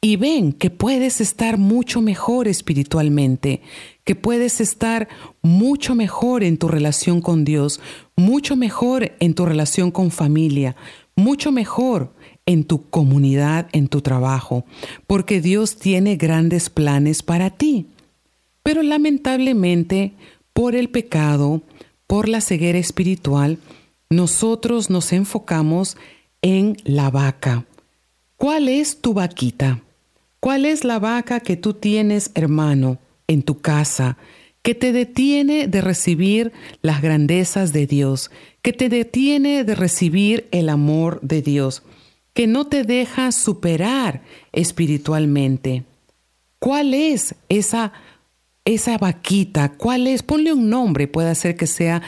y 0.00 0.14
ven 0.14 0.52
que 0.52 0.70
puedes 0.70 1.20
estar 1.20 1.58
mucho 1.58 2.00
mejor 2.00 2.46
espiritualmente, 2.46 3.60
que 4.04 4.14
puedes 4.14 4.60
estar 4.60 5.08
mucho 5.42 5.96
mejor 5.96 6.44
en 6.44 6.58
tu 6.58 6.68
relación 6.68 7.20
con 7.20 7.44
Dios, 7.44 7.80
mucho 8.14 8.54
mejor 8.54 9.16
en 9.18 9.34
tu 9.34 9.46
relación 9.46 9.90
con 9.90 10.12
familia, 10.12 10.76
mucho 11.16 11.50
mejor 11.50 12.14
en 12.46 12.62
tu 12.62 12.88
comunidad, 12.88 13.66
en 13.72 13.88
tu 13.88 14.00
trabajo, 14.00 14.64
porque 15.08 15.40
Dios 15.40 15.74
tiene 15.74 16.14
grandes 16.14 16.70
planes 16.70 17.24
para 17.24 17.50
ti. 17.50 17.88
Pero 18.62 18.84
lamentablemente, 18.84 20.12
por 20.52 20.76
el 20.76 20.88
pecado, 20.88 21.62
por 22.06 22.28
la 22.28 22.40
ceguera 22.40 22.78
espiritual, 22.78 23.58
nosotros 24.10 24.90
nos 24.90 25.12
enfocamos 25.12 25.96
en 26.42 26.76
la 26.84 27.10
vaca. 27.10 27.64
¿Cuál 28.36 28.68
es 28.68 29.00
tu 29.00 29.14
vaquita? 29.14 29.82
¿Cuál 30.40 30.64
es 30.64 30.84
la 30.84 30.98
vaca 30.98 31.40
que 31.40 31.56
tú 31.56 31.74
tienes, 31.74 32.30
hermano, 32.34 32.98
en 33.26 33.42
tu 33.42 33.60
casa, 33.60 34.16
que 34.62 34.74
te 34.74 34.92
detiene 34.92 35.68
de 35.68 35.80
recibir 35.80 36.52
las 36.82 37.02
grandezas 37.02 37.72
de 37.72 37.86
Dios, 37.86 38.30
que 38.62 38.72
te 38.72 38.88
detiene 38.88 39.64
de 39.64 39.74
recibir 39.74 40.48
el 40.52 40.68
amor 40.68 41.20
de 41.22 41.42
Dios, 41.42 41.82
que 42.34 42.46
no 42.46 42.66
te 42.66 42.84
deja 42.84 43.32
superar 43.32 44.22
espiritualmente? 44.52 45.84
¿Cuál 46.58 46.94
es 46.94 47.34
esa 47.48 47.92
esa 48.66 48.98
vaquita, 48.98 49.72
¿cuál 49.72 50.08
es? 50.08 50.22
Ponle 50.22 50.52
un 50.52 50.68
nombre, 50.68 51.06
puede 51.06 51.34
ser 51.36 51.56
que 51.56 51.68
sea 51.68 52.02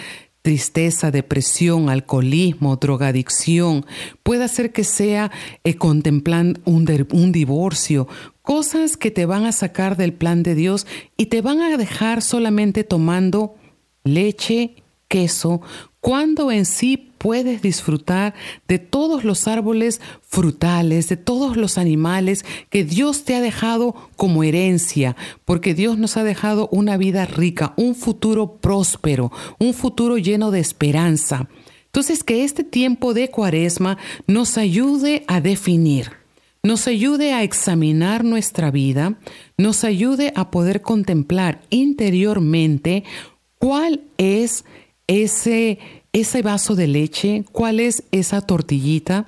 tristeza, 0.48 1.11
depresión, 1.11 1.90
alcoholismo, 1.90 2.76
drogadicción, 2.76 3.84
puede 4.22 4.48
ser 4.48 4.72
que 4.72 4.82
sea 4.82 5.30
eh, 5.62 5.74
contemplando 5.74 6.58
un, 6.64 6.88
un 7.12 7.32
divorcio, 7.32 8.08
cosas 8.40 8.96
que 8.96 9.11
te 9.11 9.26
van 9.26 9.44
a 9.44 9.52
sacar 9.52 9.98
del 9.98 10.14
plan 10.14 10.42
de 10.42 10.54
Dios 10.54 10.87
y 11.18 11.26
te 11.26 11.42
van 11.42 11.61
a 11.61 11.76
dejar 11.76 12.22
solamente 12.22 12.82
tomando 12.82 13.56
leche, 14.04 14.76
queso, 15.06 15.61
cuando 16.00 16.50
en 16.50 16.64
sí 16.64 17.08
puedes 17.18 17.61
disfrutar 17.62 18.35
de 18.68 18.78
todos 18.78 19.24
los 19.24 19.48
árboles 19.48 20.00
frutales, 20.22 21.09
de 21.09 21.16
todos 21.16 21.57
los 21.57 21.78
animales 21.78 22.44
que 22.70 22.85
Dios 22.85 23.24
te 23.24 23.35
ha 23.35 23.40
dejado 23.40 23.94
como 24.16 24.44
herencia, 24.44 25.16
porque 25.44 25.74
Dios 25.74 25.98
nos 25.98 26.16
ha 26.16 26.24
dejado 26.24 26.68
una 26.72 26.96
vida 26.96 27.26
rica, 27.26 27.74
un 27.76 27.94
futuro 27.94 28.57
próspero, 28.57 29.33
un 29.59 29.74
futuro 29.74 30.18
lleno 30.18 30.50
de 30.50 30.61
esperanza. 30.61 31.48
Entonces, 31.87 32.22
que 32.22 32.44
este 32.44 32.64
tiempo 32.64 33.14
de 33.14 33.31
cuaresma 33.31 33.98
nos 34.26 34.59
ayude 34.59 35.24
a 35.26 35.40
definir, 35.40 36.12
nos 36.62 36.87
ayude 36.87 37.33
a 37.33 37.42
examinar 37.42 38.24
nuestra 38.24 38.70
vida, 38.70 39.18
nos 39.57 39.85
ayude 39.85 40.33
a 40.37 40.50
poder 40.50 40.83
contemplar 40.83 41.62
interiormente 41.70 43.04
cuál 43.59 44.02
es 44.18 44.64
ese 45.07 45.78
ese 46.20 46.42
vaso 46.42 46.74
de 46.74 46.87
leche, 46.87 47.44
cuál 47.52 47.81
es 47.81 48.04
esa 48.12 48.40
tortillita 48.40 49.26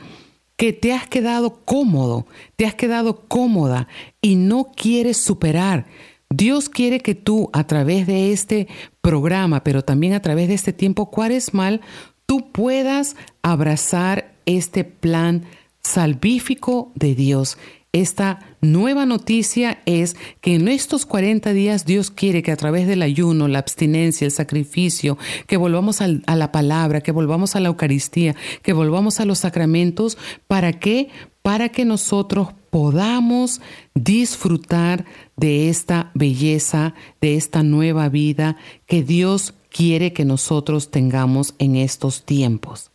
que 0.57 0.72
te 0.72 0.92
has 0.92 1.09
quedado 1.09 1.61
cómodo, 1.64 2.26
te 2.57 2.66
has 2.66 2.74
quedado 2.74 3.22
cómoda 3.29 3.88
y 4.20 4.37
no 4.37 4.72
quieres 4.76 5.16
superar. 5.16 5.87
Dios 6.29 6.68
quiere 6.68 7.00
que 7.00 7.14
tú 7.14 7.50
a 7.53 7.66
través 7.66 8.07
de 8.07 8.33
este 8.33 8.68
programa, 9.00 9.64
pero 9.64 9.83
también 9.83 10.12
a 10.12 10.20
través 10.20 10.48
de 10.48 10.55
este 10.55 10.72
tiempo 10.72 11.11
cuaresmal, 11.11 11.81
tú 12.26 12.50
puedas 12.53 13.16
abrazar 13.42 14.35
este 14.46 14.85
plan 14.85 15.44
salvífico 15.83 16.92
de 16.94 17.14
Dios, 17.14 17.59
esta 17.92 18.38
nueva 18.61 19.05
noticia 19.05 19.83
es 19.85 20.14
que 20.40 20.55
en 20.55 20.68
estos 20.68 21.07
40 21.07 21.53
días 21.53 21.87
Dios 21.87 22.12
quiere 22.12 22.40
que 22.42 22.53
a 22.53 22.57
través 22.57 22.87
del 22.87 23.03
ayuno, 23.03 23.48
la 23.48 23.59
abstinencia, 23.59 24.24
el 24.24 24.31
sacrificio, 24.31 25.18
que 25.48 25.57
volvamos 25.57 26.00
a 26.00 26.37
la 26.37 26.53
palabra, 26.53 27.00
que 27.00 27.11
volvamos 27.11 27.57
a 27.57 27.61
la 27.61 27.68
Eucaristía, 27.68 28.37
que 28.62 28.72
volvamos 28.72 29.18
a 29.18 29.24
los 29.24 29.40
sacramentos, 29.40 30.18
¿para 30.46 30.72
qué? 30.74 31.09
Para 31.42 31.70
que 31.70 31.85
nosotros 31.85 32.50
podamos 32.70 33.61
disfrutar 33.94 35.05
de 35.37 35.68
esta 35.68 36.12
belleza, 36.14 36.94
de 37.20 37.35
esta 37.35 37.64
nueva 37.64 38.09
vida 38.09 38.57
que 38.87 39.03
Dios 39.03 39.55
quiere 39.68 40.12
que 40.12 40.24
nosotros 40.24 40.92
tengamos 40.92 41.55
en 41.59 41.74
estos 41.74 42.24
tiempos. 42.24 42.92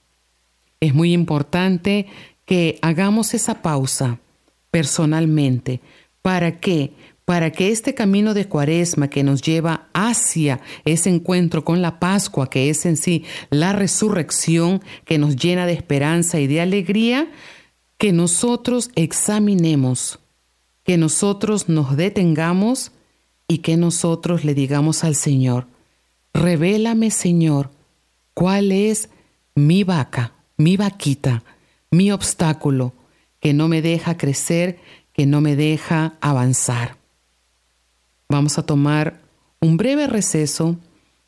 Es 0.79 0.93
muy 0.93 1.11
importante 1.11 2.05
que 2.45 2.79
hagamos 2.81 3.33
esa 3.33 3.61
pausa 3.61 4.19
personalmente. 4.75 5.79
¿Para 6.21 6.59
qué? 6.59 6.91
Para 7.23 7.49
que 7.53 7.71
este 7.71 7.93
camino 7.93 8.33
de 8.33 8.49
cuaresma 8.49 9.09
que 9.09 9.23
nos 9.23 9.41
lleva 9.41 9.87
hacia 9.93 10.59
ese 10.83 11.09
encuentro 11.09 11.63
con 11.63 11.81
la 11.81 11.97
Pascua, 11.97 12.49
que 12.49 12.69
es 12.69 12.85
en 12.85 12.97
sí 12.97 13.23
la 13.49 13.71
resurrección 13.71 14.83
que 15.05 15.17
nos 15.17 15.37
llena 15.37 15.65
de 15.65 15.71
esperanza 15.71 16.41
y 16.41 16.47
de 16.47 16.59
alegría, 16.59 17.31
que 17.97 18.11
nosotros 18.11 18.89
examinemos, 18.95 20.19
que 20.83 20.97
nosotros 20.97 21.69
nos 21.69 21.95
detengamos 21.95 22.91
y 23.47 23.59
que 23.59 23.77
nosotros 23.77 24.43
le 24.43 24.53
digamos 24.55 25.05
al 25.05 25.15
Señor, 25.15 25.67
revélame 26.33 27.11
Señor, 27.11 27.69
cuál 28.33 28.73
es 28.73 29.07
mi 29.55 29.85
vaca, 29.85 30.33
mi 30.57 30.75
vaquita, 30.75 31.43
mi 31.91 32.11
obstáculo, 32.11 32.91
que 33.45 33.53
no 33.53 33.67
me 33.67 33.83
deja 33.83 34.17
crecer, 34.17 34.79
que 35.13 35.27
no 35.27 35.39
me 35.39 35.55
deja 35.55 36.15
avanzar. 36.19 36.97
Vamos 38.27 38.57
a 38.57 38.65
tomar 38.65 39.21
un 39.61 39.77
breve 39.77 40.07
receso 40.07 40.77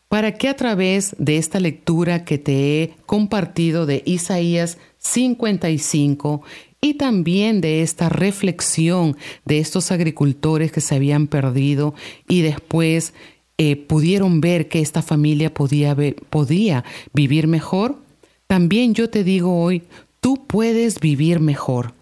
para 0.08 0.32
que 0.32 0.49
a 0.49 0.56
través 0.56 1.15
de 1.19 1.38
esta 1.38 1.60
lectura 1.60 2.25
que 2.25 2.39
te 2.39 2.82
he 2.82 2.95
compartido 3.06 3.86
de 3.86 4.01
Isaías 4.08 4.80
55 4.97 6.41
y 6.82 6.95
también 6.95 7.62
de 7.62 7.84
esta 7.84 8.10
reflexión 8.10 9.15
de 9.45 9.60
estos 9.60 9.91
agricultores 9.91 10.71
que 10.71 10.82
se 10.82 10.95
habían 10.95 11.27
perdido 11.27 11.93
y 12.27 12.41
después 12.41 13.13
eh, 13.60 13.75
pudieron 13.75 14.41
ver 14.41 14.69
que 14.69 14.82
esta 14.82 15.03
familia 15.03 15.53
podía, 15.53 15.95
podía 16.32 16.84
vivir 17.13 17.45
mejor, 17.45 17.99
también 18.47 18.95
yo 18.95 19.08
te 19.08 19.23
digo 19.23 19.62
hoy, 19.62 19.84
tú 20.19 20.47
puedes 20.47 20.99
vivir 20.99 21.39
mejor 21.39 21.95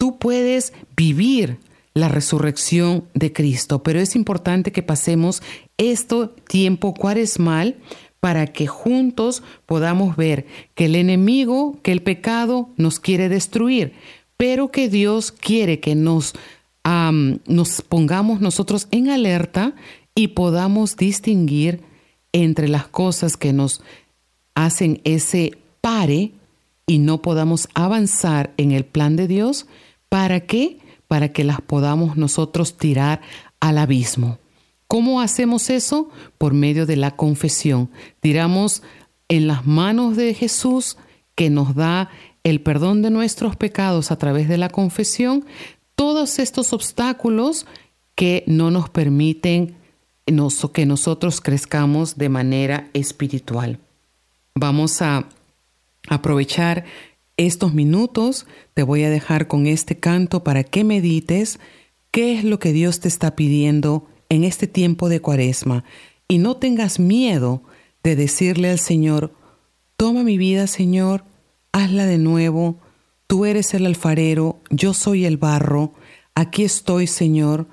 tú 0.00 0.16
puedes 0.16 0.72
vivir 0.96 1.58
la 1.92 2.08
resurrección 2.08 3.04
de 3.12 3.34
Cristo, 3.34 3.82
pero 3.82 4.00
es 4.00 4.16
importante 4.16 4.72
que 4.72 4.82
pasemos 4.82 5.42
este 5.76 6.28
tiempo 6.48 6.94
cuaresmal 6.94 7.76
para 8.18 8.46
que 8.46 8.66
juntos 8.66 9.42
podamos 9.66 10.16
ver 10.16 10.46
que 10.74 10.86
el 10.86 10.96
enemigo, 10.96 11.78
que 11.82 11.92
el 11.92 12.00
pecado 12.00 12.70
nos 12.78 12.98
quiere 12.98 13.28
destruir, 13.28 13.92
pero 14.38 14.70
que 14.70 14.88
Dios 14.88 15.32
quiere 15.32 15.80
que 15.80 15.94
nos, 15.94 16.32
nos 17.46 17.82
pongamos 17.82 18.40
nosotros 18.40 18.88
en 18.92 19.10
alerta 19.10 19.74
y 20.14 20.28
podamos 20.28 20.96
distinguir 20.96 21.82
entre 22.32 22.68
las 22.68 22.86
cosas 22.86 23.36
que 23.36 23.52
nos 23.52 23.82
hacen 24.54 25.02
ese 25.04 25.58
pare 25.82 26.32
y 26.86 26.98
no 27.00 27.20
podamos 27.20 27.68
avanzar 27.74 28.54
en 28.56 28.72
el 28.72 28.86
plan 28.86 29.16
de 29.16 29.28
Dios 29.28 29.66
¿Para 30.10 30.40
qué? 30.40 30.78
Para 31.08 31.32
que 31.32 31.42
las 31.42 31.62
podamos 31.62 32.18
nosotros 32.18 32.76
tirar 32.76 33.22
al 33.60 33.78
abismo. 33.78 34.38
¿Cómo 34.86 35.22
hacemos 35.22 35.70
eso? 35.70 36.10
Por 36.36 36.52
medio 36.52 36.84
de 36.84 36.96
la 36.96 37.16
confesión. 37.16 37.90
Tiramos 38.20 38.82
en 39.28 39.46
las 39.46 39.66
manos 39.66 40.16
de 40.16 40.34
Jesús 40.34 40.98
que 41.34 41.48
nos 41.48 41.74
da 41.74 42.10
el 42.44 42.60
perdón 42.60 43.00
de 43.00 43.10
nuestros 43.10 43.56
pecados 43.56 44.10
a 44.10 44.18
través 44.18 44.48
de 44.48 44.58
la 44.58 44.68
confesión, 44.68 45.46
todos 45.94 46.38
estos 46.38 46.74
obstáculos 46.74 47.66
que 48.14 48.44
no 48.46 48.70
nos 48.70 48.90
permiten 48.90 49.76
que 50.72 50.86
nosotros 50.86 51.40
crezcamos 51.40 52.16
de 52.16 52.28
manera 52.28 52.88
espiritual. 52.92 53.78
Vamos 54.54 55.02
a 55.02 55.26
aprovechar 56.08 56.84
estos 57.46 57.72
minutos 57.72 58.46
te 58.74 58.82
voy 58.82 59.02
a 59.04 59.10
dejar 59.10 59.46
con 59.46 59.66
este 59.66 59.98
canto 59.98 60.44
para 60.44 60.62
que 60.62 60.84
medites 60.84 61.58
qué 62.10 62.38
es 62.38 62.44
lo 62.44 62.58
que 62.58 62.74
Dios 62.74 63.00
te 63.00 63.08
está 63.08 63.34
pidiendo 63.34 64.06
en 64.28 64.44
este 64.44 64.66
tiempo 64.66 65.08
de 65.08 65.20
cuaresma. 65.20 65.84
Y 66.28 66.36
no 66.36 66.58
tengas 66.58 67.00
miedo 67.00 67.62
de 68.02 68.14
decirle 68.14 68.68
al 68.70 68.78
Señor, 68.78 69.32
toma 69.96 70.22
mi 70.22 70.36
vida 70.36 70.66
Señor, 70.66 71.24
hazla 71.72 72.04
de 72.04 72.18
nuevo, 72.18 72.76
tú 73.26 73.46
eres 73.46 73.72
el 73.72 73.86
alfarero, 73.86 74.60
yo 74.68 74.92
soy 74.92 75.24
el 75.24 75.38
barro, 75.38 75.94
aquí 76.34 76.62
estoy 76.62 77.06
Señor, 77.06 77.68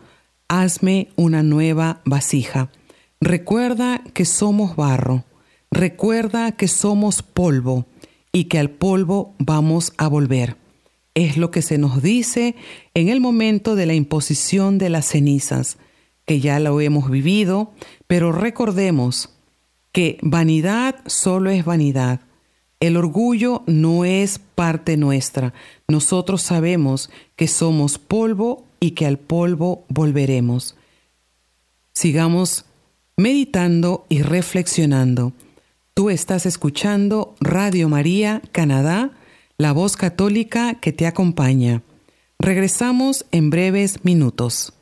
hazme 0.47 1.09
una 1.17 1.43
nueva 1.43 2.01
vasija. 2.05 2.71
Recuerda 3.19 4.01
que 4.13 4.23
somos 4.23 4.77
barro, 4.77 5.25
recuerda 5.71 6.53
que 6.53 6.69
somos 6.69 7.21
polvo 7.21 7.85
y 8.37 8.43
que 8.43 8.59
al 8.59 8.69
polvo 8.69 9.33
vamos 9.39 9.93
a 9.97 10.07
volver. 10.07 10.57
Es 11.15 11.37
lo 11.37 11.49
que 11.49 11.63
se 11.63 11.79
nos 11.79 12.03
dice 12.03 12.53
en 12.93 13.09
el 13.09 13.19
momento 13.19 13.75
de 13.75 13.87
la 13.87 13.95
imposición 13.95 14.77
de 14.77 14.89
las 14.91 15.07
cenizas, 15.07 15.79
que 16.23 16.39
ya 16.39 16.59
lo 16.59 16.79
hemos 16.79 17.09
vivido, 17.09 17.71
pero 18.05 18.31
recordemos 18.31 19.31
que 19.91 20.19
vanidad 20.21 20.97
solo 21.07 21.49
es 21.49 21.65
vanidad. 21.65 22.21
El 22.79 22.95
orgullo 22.95 23.63
no 23.65 24.05
es 24.05 24.37
parte 24.37 24.97
nuestra. 24.97 25.55
Nosotros 25.87 26.43
sabemos 26.43 27.09
que 27.35 27.47
somos 27.47 27.97
polvo 27.97 28.67
y 28.79 28.91
que 28.91 29.07
al 29.07 29.17
polvo 29.17 29.83
volveremos. 29.89 30.75
Sigamos 31.91 32.65
meditando 33.15 34.05
y 34.09 34.21
reflexionando. 34.21 35.33
Tú 35.97 36.11
estás 36.11 36.45
escuchando 36.45 37.33
Radio 37.39 37.89
María, 37.89 38.43
Canadá, 38.51 39.13
la 39.57 39.71
voz 39.71 39.97
católica 39.97 40.75
que 40.75 40.93
te 40.93 41.07
acompaña. 41.07 41.81
Regresamos 42.37 43.25
en 43.31 43.49
breves 43.49 44.05
minutos. 44.05 44.76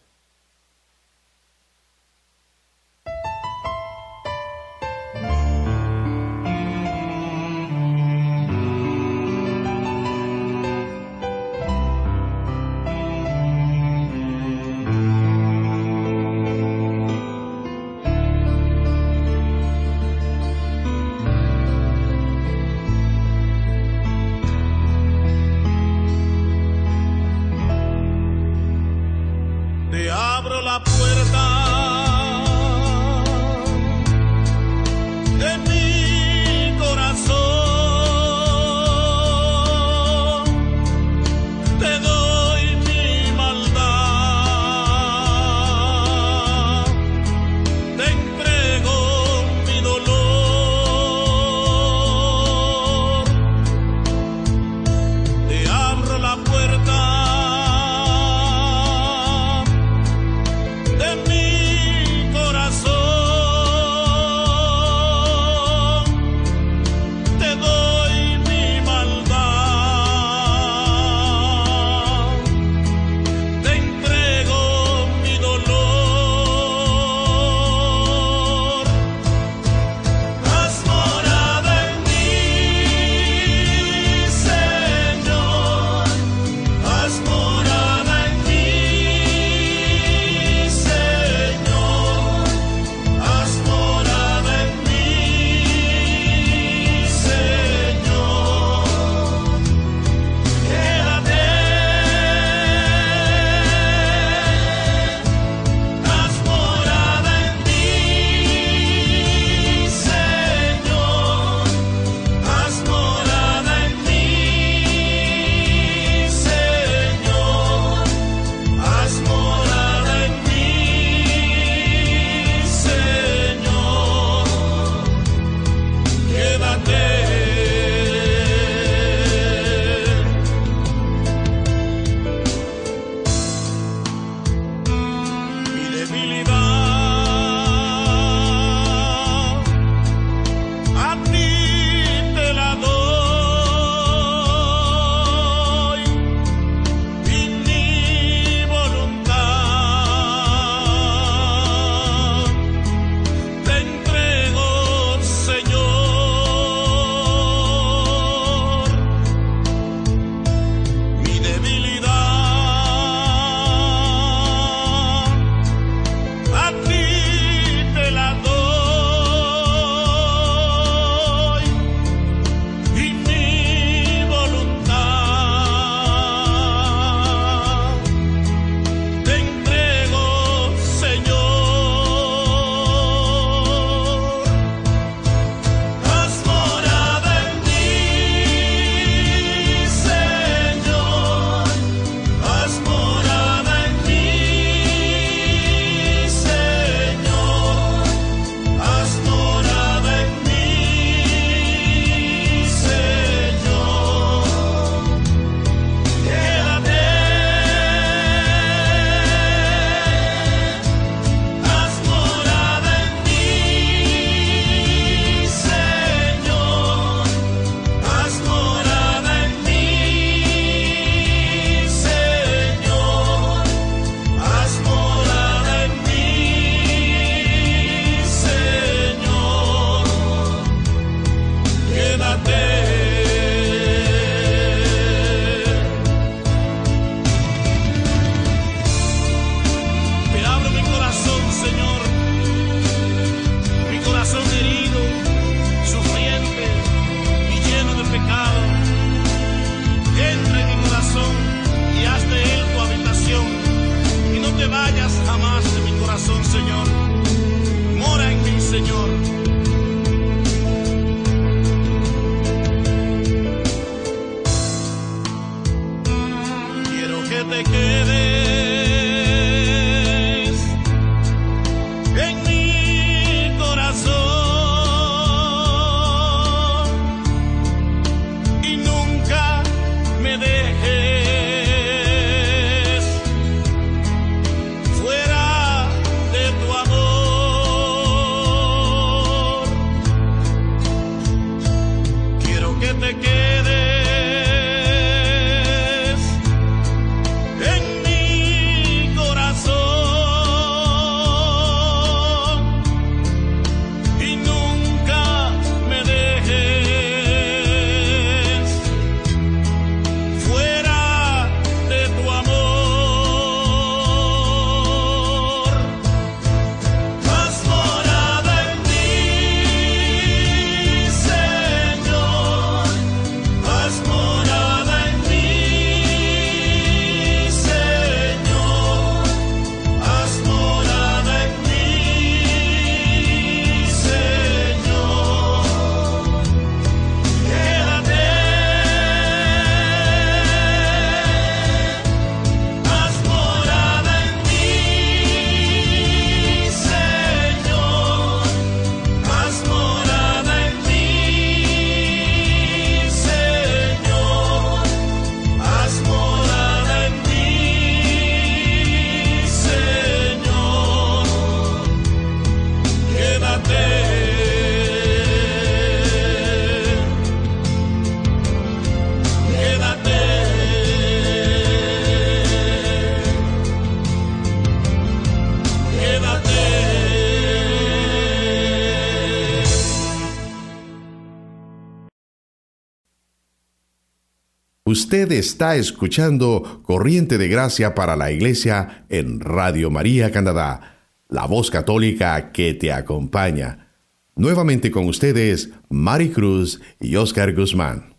Usted 385.05 385.31
está 385.33 385.75
escuchando 385.75 386.81
Corriente 386.81 387.37
de 387.37 387.47
Gracia 387.47 387.93
para 387.93 388.15
la 388.15 388.31
Iglesia 388.31 389.05
en 389.07 389.39
Radio 389.39 389.91
María 389.91 390.31
Canadá, 390.31 390.97
la 391.29 391.45
voz 391.45 391.69
católica 391.69 392.51
que 392.51 392.73
te 392.73 392.91
acompaña. 392.91 393.91
Nuevamente 394.35 394.89
con 394.89 395.05
ustedes, 395.05 395.69
Mari 395.89 396.29
Cruz 396.29 396.81
y 396.99 397.17
Oscar 397.17 397.53
Guzmán. 397.53 398.14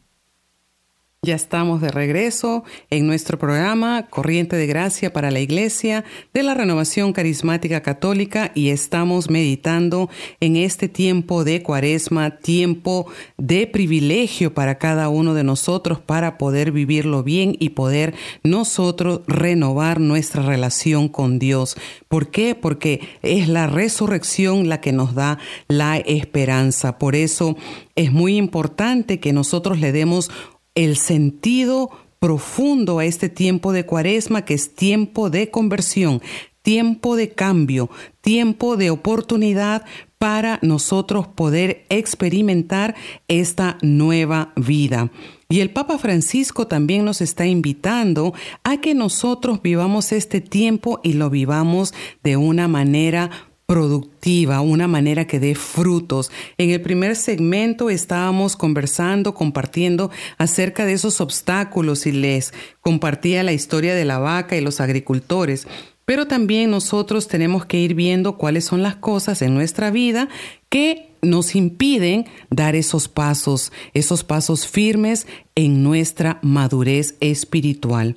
Ya 1.26 1.34
estamos 1.34 1.80
de 1.80 1.88
regreso 1.88 2.62
en 2.88 3.08
nuestro 3.08 3.36
programa 3.36 4.06
Corriente 4.10 4.54
de 4.54 4.68
Gracia 4.68 5.12
para 5.12 5.32
la 5.32 5.40
Iglesia 5.40 6.04
de 6.32 6.44
la 6.44 6.54
Renovación 6.54 7.12
Carismática 7.12 7.82
Católica 7.82 8.52
y 8.54 8.68
estamos 8.68 9.28
meditando 9.28 10.08
en 10.38 10.54
este 10.54 10.88
tiempo 10.88 11.42
de 11.42 11.64
cuaresma, 11.64 12.30
tiempo 12.30 13.10
de 13.38 13.66
privilegio 13.66 14.54
para 14.54 14.78
cada 14.78 15.08
uno 15.08 15.34
de 15.34 15.42
nosotros 15.42 15.98
para 15.98 16.38
poder 16.38 16.70
vivirlo 16.70 17.24
bien 17.24 17.56
y 17.58 17.70
poder 17.70 18.14
nosotros 18.44 19.22
renovar 19.26 19.98
nuestra 19.98 20.44
relación 20.44 21.08
con 21.08 21.40
Dios. 21.40 21.76
¿Por 22.06 22.30
qué? 22.30 22.54
Porque 22.54 23.00
es 23.22 23.48
la 23.48 23.66
resurrección 23.66 24.68
la 24.68 24.80
que 24.80 24.92
nos 24.92 25.16
da 25.16 25.40
la 25.66 25.96
esperanza. 25.96 26.98
Por 26.98 27.16
eso 27.16 27.56
es 27.96 28.12
muy 28.12 28.36
importante 28.36 29.18
que 29.18 29.32
nosotros 29.32 29.80
le 29.80 29.90
demos 29.90 30.30
el 30.76 30.96
sentido 30.96 31.90
profundo 32.20 33.00
a 33.00 33.04
este 33.04 33.28
tiempo 33.28 33.72
de 33.72 33.84
cuaresma, 33.84 34.44
que 34.44 34.54
es 34.54 34.74
tiempo 34.74 35.28
de 35.28 35.50
conversión, 35.50 36.22
tiempo 36.62 37.16
de 37.16 37.30
cambio, 37.30 37.90
tiempo 38.20 38.76
de 38.76 38.90
oportunidad 38.90 39.84
para 40.18 40.58
nosotros 40.62 41.26
poder 41.26 41.84
experimentar 41.88 42.94
esta 43.28 43.78
nueva 43.82 44.52
vida. 44.56 45.10
Y 45.48 45.60
el 45.60 45.70
Papa 45.70 45.98
Francisco 45.98 46.66
también 46.66 47.04
nos 47.04 47.20
está 47.20 47.46
invitando 47.46 48.34
a 48.64 48.80
que 48.80 48.94
nosotros 48.94 49.62
vivamos 49.62 50.10
este 50.10 50.40
tiempo 50.40 51.00
y 51.04 51.12
lo 51.12 51.30
vivamos 51.30 51.94
de 52.24 52.36
una 52.36 52.66
manera 52.66 53.30
productiva, 53.66 54.60
una 54.60 54.86
manera 54.86 55.26
que 55.26 55.40
dé 55.40 55.56
frutos. 55.56 56.30
En 56.56 56.70
el 56.70 56.80
primer 56.80 57.16
segmento 57.16 57.90
estábamos 57.90 58.56
conversando, 58.56 59.34
compartiendo 59.34 60.10
acerca 60.38 60.86
de 60.86 60.92
esos 60.92 61.20
obstáculos 61.20 62.06
y 62.06 62.12
les 62.12 62.54
compartía 62.80 63.42
la 63.42 63.52
historia 63.52 63.94
de 63.94 64.04
la 64.04 64.18
vaca 64.18 64.56
y 64.56 64.60
los 64.60 64.80
agricultores. 64.80 65.66
Pero 66.04 66.28
también 66.28 66.70
nosotros 66.70 67.26
tenemos 67.26 67.66
que 67.66 67.80
ir 67.80 67.94
viendo 67.94 68.38
cuáles 68.38 68.64
son 68.64 68.82
las 68.82 68.94
cosas 68.94 69.42
en 69.42 69.54
nuestra 69.54 69.90
vida 69.90 70.28
que 70.68 71.10
nos 71.20 71.56
impiden 71.56 72.26
dar 72.50 72.76
esos 72.76 73.08
pasos, 73.08 73.72
esos 73.92 74.22
pasos 74.22 74.68
firmes 74.68 75.26
en 75.56 75.82
nuestra 75.82 76.38
madurez 76.42 77.16
espiritual. 77.18 78.16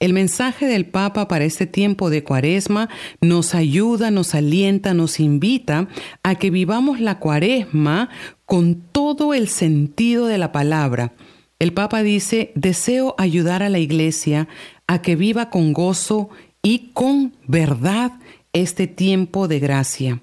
El 0.00 0.12
mensaje 0.12 0.66
del 0.66 0.86
Papa 0.86 1.26
para 1.26 1.44
este 1.44 1.66
tiempo 1.66 2.08
de 2.08 2.22
cuaresma 2.22 2.88
nos 3.20 3.56
ayuda, 3.56 4.12
nos 4.12 4.34
alienta, 4.36 4.94
nos 4.94 5.18
invita 5.18 5.88
a 6.22 6.36
que 6.36 6.50
vivamos 6.50 7.00
la 7.00 7.18
cuaresma 7.18 8.08
con 8.46 8.80
todo 8.92 9.34
el 9.34 9.48
sentido 9.48 10.26
de 10.26 10.38
la 10.38 10.52
palabra. 10.52 11.14
El 11.58 11.72
Papa 11.72 12.04
dice, 12.04 12.52
deseo 12.54 13.16
ayudar 13.18 13.64
a 13.64 13.68
la 13.68 13.80
Iglesia 13.80 14.46
a 14.86 15.02
que 15.02 15.16
viva 15.16 15.50
con 15.50 15.72
gozo 15.72 16.28
y 16.62 16.90
con 16.92 17.34
verdad 17.48 18.12
este 18.52 18.86
tiempo 18.86 19.48
de 19.48 19.58
gracia. 19.58 20.20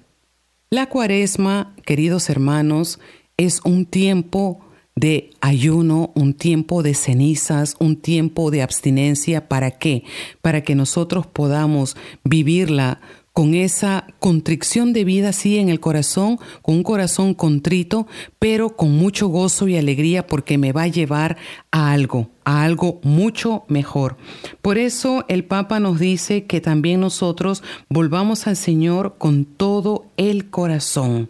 La 0.70 0.88
cuaresma, 0.88 1.74
queridos 1.84 2.30
hermanos, 2.30 2.98
es 3.36 3.60
un 3.64 3.84
tiempo 3.84 4.65
de 4.96 5.30
ayuno, 5.42 6.10
un 6.14 6.32
tiempo 6.32 6.82
de 6.82 6.94
cenizas, 6.94 7.76
un 7.78 7.96
tiempo 7.96 8.50
de 8.50 8.62
abstinencia. 8.62 9.46
¿Para 9.46 9.70
qué? 9.70 10.04
Para 10.40 10.62
que 10.62 10.74
nosotros 10.74 11.26
podamos 11.26 11.96
vivirla 12.24 13.00
con 13.34 13.52
esa 13.52 14.06
contrición 14.18 14.94
de 14.94 15.04
vida 15.04 15.28
así 15.28 15.58
en 15.58 15.68
el 15.68 15.78
corazón, 15.78 16.38
con 16.62 16.76
un 16.76 16.82
corazón 16.82 17.34
contrito, 17.34 18.06
pero 18.38 18.70
con 18.70 18.92
mucho 18.92 19.28
gozo 19.28 19.68
y 19.68 19.76
alegría 19.76 20.26
porque 20.26 20.56
me 20.56 20.72
va 20.72 20.84
a 20.84 20.88
llevar 20.88 21.36
a 21.70 21.92
algo, 21.92 22.30
a 22.44 22.62
algo 22.62 22.98
mucho 23.02 23.66
mejor. 23.68 24.16
Por 24.62 24.78
eso 24.78 25.26
el 25.28 25.44
Papa 25.44 25.80
nos 25.80 26.00
dice 26.00 26.46
que 26.46 26.62
también 26.62 27.00
nosotros 27.00 27.62
volvamos 27.90 28.46
al 28.46 28.56
Señor 28.56 29.16
con 29.18 29.44
todo 29.44 30.06
el 30.16 30.48
corazón, 30.48 31.28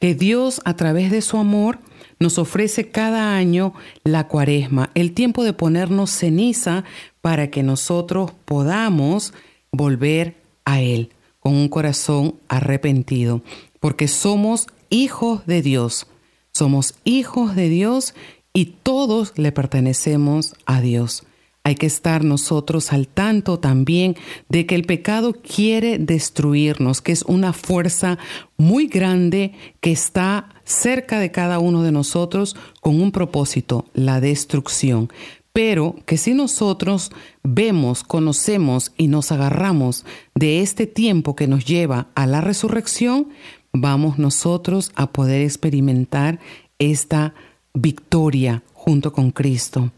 que 0.00 0.14
Dios 0.14 0.60
a 0.66 0.76
través 0.76 1.10
de 1.10 1.22
su 1.22 1.38
amor 1.38 1.78
nos 2.22 2.38
ofrece 2.38 2.90
cada 2.90 3.36
año 3.36 3.74
la 4.04 4.28
cuaresma, 4.28 4.90
el 4.94 5.12
tiempo 5.12 5.44
de 5.44 5.52
ponernos 5.52 6.10
ceniza 6.10 6.84
para 7.20 7.50
que 7.50 7.62
nosotros 7.62 8.32
podamos 8.44 9.34
volver 9.72 10.36
a 10.64 10.80
Él 10.80 11.10
con 11.40 11.54
un 11.54 11.68
corazón 11.68 12.36
arrepentido, 12.48 13.42
porque 13.80 14.08
somos 14.08 14.68
hijos 14.88 15.44
de 15.46 15.60
Dios, 15.60 16.06
somos 16.52 16.94
hijos 17.04 17.56
de 17.56 17.68
Dios 17.68 18.14
y 18.52 18.66
todos 18.82 19.32
le 19.36 19.50
pertenecemos 19.50 20.54
a 20.66 20.80
Dios. 20.80 21.24
Hay 21.64 21.76
que 21.76 21.86
estar 21.86 22.24
nosotros 22.24 22.92
al 22.92 23.06
tanto 23.06 23.60
también 23.60 24.16
de 24.48 24.66
que 24.66 24.74
el 24.74 24.84
pecado 24.84 25.32
quiere 25.32 25.98
destruirnos, 25.98 27.00
que 27.00 27.12
es 27.12 27.22
una 27.22 27.52
fuerza 27.52 28.18
muy 28.56 28.88
grande 28.88 29.52
que 29.80 29.92
está 29.92 30.48
cerca 30.64 31.20
de 31.20 31.30
cada 31.30 31.60
uno 31.60 31.82
de 31.84 31.92
nosotros 31.92 32.56
con 32.80 33.00
un 33.00 33.12
propósito, 33.12 33.86
la 33.94 34.20
destrucción. 34.20 35.12
Pero 35.52 35.94
que 36.04 36.16
si 36.16 36.34
nosotros 36.34 37.12
vemos, 37.44 38.02
conocemos 38.02 38.92
y 38.96 39.06
nos 39.06 39.30
agarramos 39.30 40.04
de 40.34 40.62
este 40.62 40.86
tiempo 40.86 41.36
que 41.36 41.46
nos 41.46 41.64
lleva 41.64 42.08
a 42.16 42.26
la 42.26 42.40
resurrección, 42.40 43.28
vamos 43.72 44.18
nosotros 44.18 44.90
a 44.96 45.12
poder 45.12 45.42
experimentar 45.42 46.40
esta 46.78 47.34
victoria 47.72 48.62
junto 48.72 49.12
con 49.12 49.30
Cristo. 49.30 49.92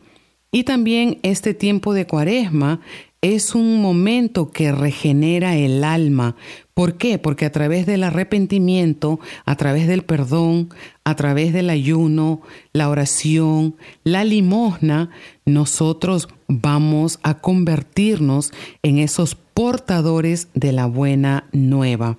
Y 0.55 0.63
también 0.63 1.19
este 1.25 1.53
tiempo 1.53 1.95
de 1.95 2.07
cuaresma 2.07 2.81
es 3.23 3.57
un 3.57 3.83
momento 3.83 4.53
que 4.53 4.71
regenera 4.71 5.57
el 5.57 5.83
alma. 5.83 6.37
¿Por 6.75 6.97
qué? 6.97 7.19
Porque 7.19 7.45
a 7.45 7.51
través 7.51 7.87
del 7.87 8.05
arrepentimiento, 8.05 9.19
a 9.47 9.57
través 9.57 9.89
del 9.89 10.05
perdón, 10.05 10.69
a 11.03 11.17
través 11.17 11.53
del 11.53 11.71
ayuno, 11.71 12.41
la 12.73 12.89
oración, 12.89 13.75
la 14.05 14.23
limosna, 14.23 15.11
nosotros 15.45 16.29
vamos 16.47 17.19
a 17.25 17.41
convertirnos 17.41 18.53
en 18.85 18.99
esos 18.99 19.35
portadores 19.35 20.47
de 20.55 20.71
la 20.71 20.87
buena 20.87 21.49
nueva. 21.51 22.17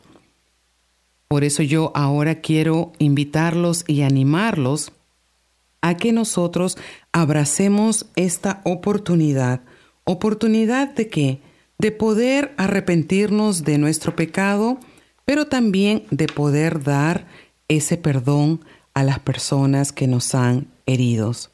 Por 1.29 1.45
eso 1.45 1.63
yo 1.63 1.93
ahora 1.95 2.41
quiero 2.41 2.91
invitarlos 2.99 3.85
y 3.87 4.01
animarlos 4.01 4.91
a 5.85 5.97
que 5.97 6.11
nosotros 6.11 6.79
abracemos 7.11 8.07
esta 8.15 8.59
oportunidad. 8.63 9.61
¿Oportunidad 10.03 10.95
de 10.95 11.09
qué? 11.09 11.41
De 11.77 11.91
poder 11.91 12.55
arrepentirnos 12.57 13.63
de 13.63 13.77
nuestro 13.77 14.15
pecado, 14.15 14.79
pero 15.25 15.45
también 15.45 16.03
de 16.09 16.25
poder 16.25 16.81
dar 16.81 17.27
ese 17.67 17.97
perdón 17.97 18.65
a 18.95 19.03
las 19.03 19.19
personas 19.19 19.91
que 19.91 20.07
nos 20.07 20.33
han 20.33 20.65
heridos. 20.87 21.51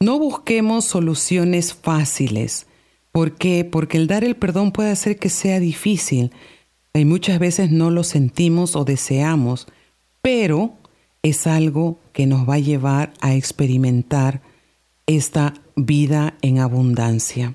No 0.00 0.18
busquemos 0.18 0.86
soluciones 0.86 1.74
fáciles. 1.74 2.66
¿Por 3.12 3.36
qué? 3.36 3.66
Porque 3.66 3.98
el 3.98 4.06
dar 4.06 4.24
el 4.24 4.34
perdón 4.34 4.72
puede 4.72 4.92
hacer 4.92 5.18
que 5.18 5.28
sea 5.28 5.60
difícil 5.60 6.32
y 6.94 7.04
muchas 7.04 7.38
veces 7.38 7.70
no 7.70 7.90
lo 7.90 8.02
sentimos 8.02 8.76
o 8.76 8.86
deseamos, 8.86 9.66
pero 10.22 10.77
es 11.22 11.46
algo 11.46 11.98
que 12.12 12.26
nos 12.26 12.48
va 12.48 12.54
a 12.54 12.60
llevar 12.60 13.12
a 13.20 13.34
experimentar 13.34 14.40
esta 15.06 15.54
vida 15.76 16.34
en 16.42 16.58
abundancia. 16.58 17.54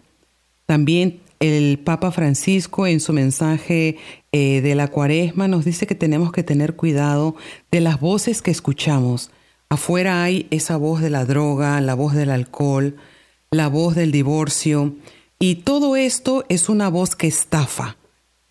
También 0.66 1.22
el 1.40 1.80
Papa 1.80 2.12
Francisco 2.12 2.88
en 2.88 3.00
su 3.00 3.14
mensaje 3.14 3.98
eh, 4.32 4.62
de 4.62 4.76
la 4.76 4.88
cuaresma 4.88 5.48
nos 5.48 5.66
dice 5.66 5.86
que 5.86 5.96
tenemos 5.96 6.32
que 6.32 6.44
tener 6.44 6.76
cuidado 6.76 7.36
de 7.72 7.82
las 7.82 8.00
voces 8.00 8.42
que 8.42 8.52
escuchamos. 8.52 9.30
Afuera 9.70 10.24
hay 10.24 10.48
esa 10.52 10.78
voz 10.78 11.02
de 11.02 11.10
la 11.10 11.26
droga, 11.26 11.80
la 11.82 11.96
voz 11.96 12.14
del 12.14 12.32
alcohol, 12.32 12.96
la 13.52 13.68
voz 13.68 13.96
del 13.96 14.12
divorcio, 14.12 14.96
y 15.40 15.56
todo 15.56 15.96
esto 15.96 16.46
es 16.48 16.70
una 16.70 16.90
voz 16.90 17.16
que 17.16 17.28
estafa. 17.28 17.98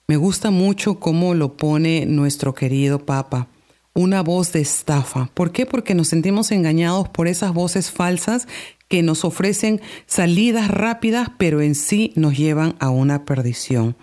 Me 0.06 0.16
gusta 0.16 0.50
mucho 0.50 1.00
cómo 1.00 1.34
lo 1.34 1.56
pone 1.56 2.04
nuestro 2.06 2.54
querido 2.54 3.06
Papa 3.06 3.48
una 3.95 4.22
voz 4.22 4.53
de 4.53 4.61
estafa. 4.61 5.30
¿Por 5.34 5.53
qué? 5.53 5.66
Porque 5.66 5.95
nos 5.95 6.09
sentimos 6.09 6.51
engañados 6.51 7.09
por 7.09 7.28
esas 7.28 7.53
voces 7.53 7.90
falsas 7.90 8.49
que 8.88 9.03
nos 9.03 9.24
ofrecen 9.24 9.80
salidas 10.07 10.68
rápidas, 10.68 11.28
pero 11.38 11.61
en 11.61 11.74
sí 11.74 12.12
nos 12.14 12.36
llevan 12.36 12.74
a 12.78 12.90
una 12.90 13.24
perdición. 13.24 13.97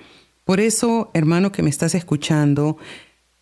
Por 0.46 0.60
eso, 0.60 1.12
hermano 1.14 1.52
que 1.52 1.62
me 1.62 1.70
estás 1.70 1.94
escuchando, 1.96 2.78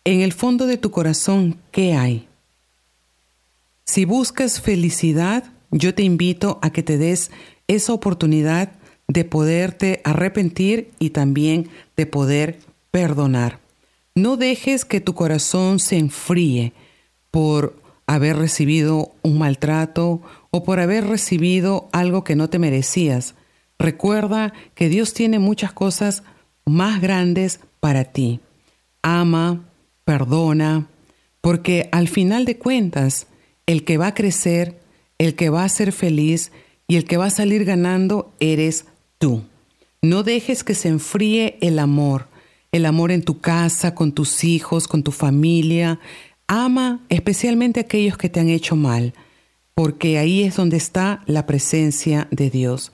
en 0.04 0.20
el 0.20 0.32
fondo 0.32 0.66
de 0.66 0.76
tu 0.76 0.90
corazón, 0.90 1.58
¿qué 1.70 1.94
hay? 1.94 2.28
Si 3.84 4.04
buscas 4.04 4.60
felicidad, 4.60 5.44
yo 5.70 5.94
te 5.94 6.02
invito 6.02 6.58
a 6.62 6.70
que 6.70 6.82
te 6.82 6.98
des 6.98 7.30
esa 7.66 7.92
oportunidad 7.92 8.72
de 9.06 9.24
poderte 9.24 10.02
arrepentir 10.04 10.90
y 10.98 11.10
también 11.10 11.70
de 11.96 12.06
poder 12.06 12.58
perdonar. 12.90 13.60
No 14.18 14.36
dejes 14.36 14.84
que 14.84 15.00
tu 15.00 15.14
corazón 15.14 15.78
se 15.78 15.96
enfríe 15.96 16.72
por 17.30 17.80
haber 18.08 18.36
recibido 18.36 19.12
un 19.22 19.38
maltrato 19.38 20.22
o 20.50 20.64
por 20.64 20.80
haber 20.80 21.06
recibido 21.06 21.88
algo 21.92 22.24
que 22.24 22.34
no 22.34 22.50
te 22.50 22.58
merecías. 22.58 23.36
Recuerda 23.78 24.52
que 24.74 24.88
Dios 24.88 25.14
tiene 25.14 25.38
muchas 25.38 25.72
cosas 25.72 26.24
más 26.66 27.00
grandes 27.00 27.60
para 27.78 28.06
ti. 28.06 28.40
Ama, 29.02 29.68
perdona, 30.04 30.88
porque 31.40 31.88
al 31.92 32.08
final 32.08 32.44
de 32.44 32.58
cuentas, 32.58 33.28
el 33.66 33.84
que 33.84 33.98
va 33.98 34.08
a 34.08 34.14
crecer, 34.14 34.80
el 35.18 35.36
que 35.36 35.48
va 35.48 35.62
a 35.62 35.68
ser 35.68 35.92
feliz 35.92 36.50
y 36.88 36.96
el 36.96 37.04
que 37.04 37.18
va 37.18 37.26
a 37.26 37.30
salir 37.30 37.64
ganando 37.64 38.32
eres 38.40 38.86
tú. 39.18 39.44
No 40.02 40.24
dejes 40.24 40.64
que 40.64 40.74
se 40.74 40.88
enfríe 40.88 41.56
el 41.60 41.78
amor, 41.78 42.27
el 42.72 42.86
amor 42.86 43.10
en 43.10 43.22
tu 43.22 43.40
casa, 43.40 43.94
con 43.94 44.12
tus 44.12 44.44
hijos, 44.44 44.88
con 44.88 45.02
tu 45.02 45.12
familia. 45.12 46.00
Ama 46.46 47.04
especialmente 47.08 47.80
aquellos 47.80 48.16
que 48.16 48.28
te 48.28 48.40
han 48.40 48.48
hecho 48.48 48.76
mal, 48.76 49.14
porque 49.74 50.18
ahí 50.18 50.42
es 50.42 50.56
donde 50.56 50.76
está 50.76 51.22
la 51.26 51.46
presencia 51.46 52.28
de 52.30 52.50
Dios. 52.50 52.92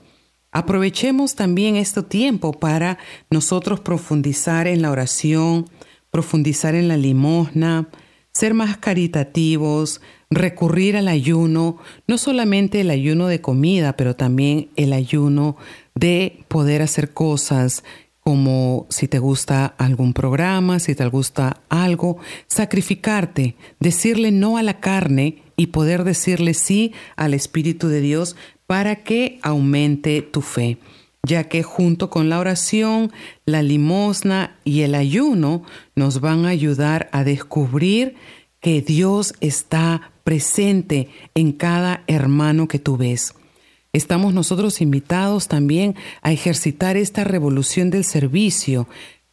Aprovechemos 0.51 1.35
también 1.35 1.75
este 1.75 2.01
tiempo 2.01 2.53
para 2.53 2.97
nosotros 3.29 3.81
profundizar 3.81 4.67
en 4.67 4.81
la 4.81 4.91
oración, 4.91 5.65
profundizar 6.11 6.75
en 6.75 6.87
la 6.87 6.95
limosna, 6.95 7.89
ser 8.31 8.53
más 8.53 8.77
caritativos, 8.77 10.01
recurrir 10.29 10.95
al 10.97 11.07
ayuno, 11.07 11.77
no 12.07 12.17
solamente 12.17 12.81
el 12.81 12.89
ayuno 12.89 13.27
de 13.27 13.41
comida, 13.41 13.97
pero 13.97 14.15
también 14.15 14.69
el 14.75 14.93
ayuno 14.93 15.57
de 15.93 16.45
poder 16.47 16.81
hacer 16.81 17.11
cosas 17.13 17.83
como 18.27 18.87
si 18.89 19.07
te 19.07 19.19
gusta 19.19 19.75
algún 19.77 20.11
programa, 20.11 20.79
si 20.79 20.95
te 20.95 21.05
gusta 21.05 21.61
algo, 21.69 22.17
sacrificarte, 22.47 23.53
decirle 23.79 24.31
no 24.31 24.57
a 24.57 24.63
la 24.63 24.79
carne 24.79 25.43
y 25.57 25.67
poder 25.67 26.03
decirle 26.03 26.55
sí 26.55 26.91
al 27.17 27.35
Espíritu 27.35 27.87
de 27.87 28.01
Dios 28.01 28.35
para 28.65 29.03
que 29.03 29.37
aumente 29.43 30.23
tu 30.23 30.41
fe, 30.41 30.79
ya 31.21 31.43
que 31.43 31.61
junto 31.61 32.09
con 32.09 32.27
la 32.27 32.39
oración, 32.39 33.11
la 33.45 33.61
limosna 33.61 34.57
y 34.63 34.81
el 34.81 34.95
ayuno 34.95 35.61
nos 35.93 36.19
van 36.19 36.45
a 36.45 36.49
ayudar 36.49 37.09
a 37.11 37.23
descubrir 37.23 38.15
que 38.59 38.81
Dios 38.81 39.35
está 39.39 40.13
presente 40.23 41.09
en 41.35 41.51
cada 41.51 42.03
hermano 42.07 42.67
que 42.67 42.79
tú 42.79 42.97
ves. 42.97 43.35
Estamos 43.95 44.33
nosotros 44.33 44.81
invitados 44.81 45.47
también 45.47 45.95
a 46.21 46.33
ejercitar 46.33 46.97
esta 46.97 47.23
revolución 47.23 47.91
del 47.91 48.03
servicio, 48.03 48.89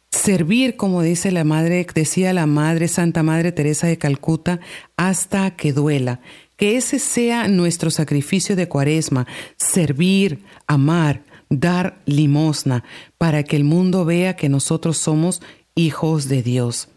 servir, 0.09 0.77
como 0.77 1.01
dice 1.01 1.33
la 1.33 1.43
madre, 1.43 1.85
decía 1.93 2.31
la 2.31 2.45
madre 2.45 2.87
Santa 2.87 3.23
Madre 3.23 3.51
Teresa 3.51 3.87
de 3.87 3.97
Calcuta, 3.97 4.61
hasta 4.95 5.57
que 5.57 5.73
duela. 5.73 6.21
Que 6.55 6.77
ese 6.77 6.99
sea 6.99 7.49
nuestro 7.49 7.91
sacrificio 7.91 8.55
de 8.55 8.69
cuaresma, 8.69 9.27
servir, 9.57 10.45
amar, 10.65 11.23
dar 11.49 12.01
limosna, 12.05 12.85
para 13.17 13.43
que 13.43 13.57
el 13.57 13.65
mundo 13.65 14.05
vea 14.05 14.37
que 14.37 14.47
nosotros 14.47 14.97
somos 14.97 15.41
hijos 15.75 16.29
de 16.29 16.41
Dios. 16.41 16.87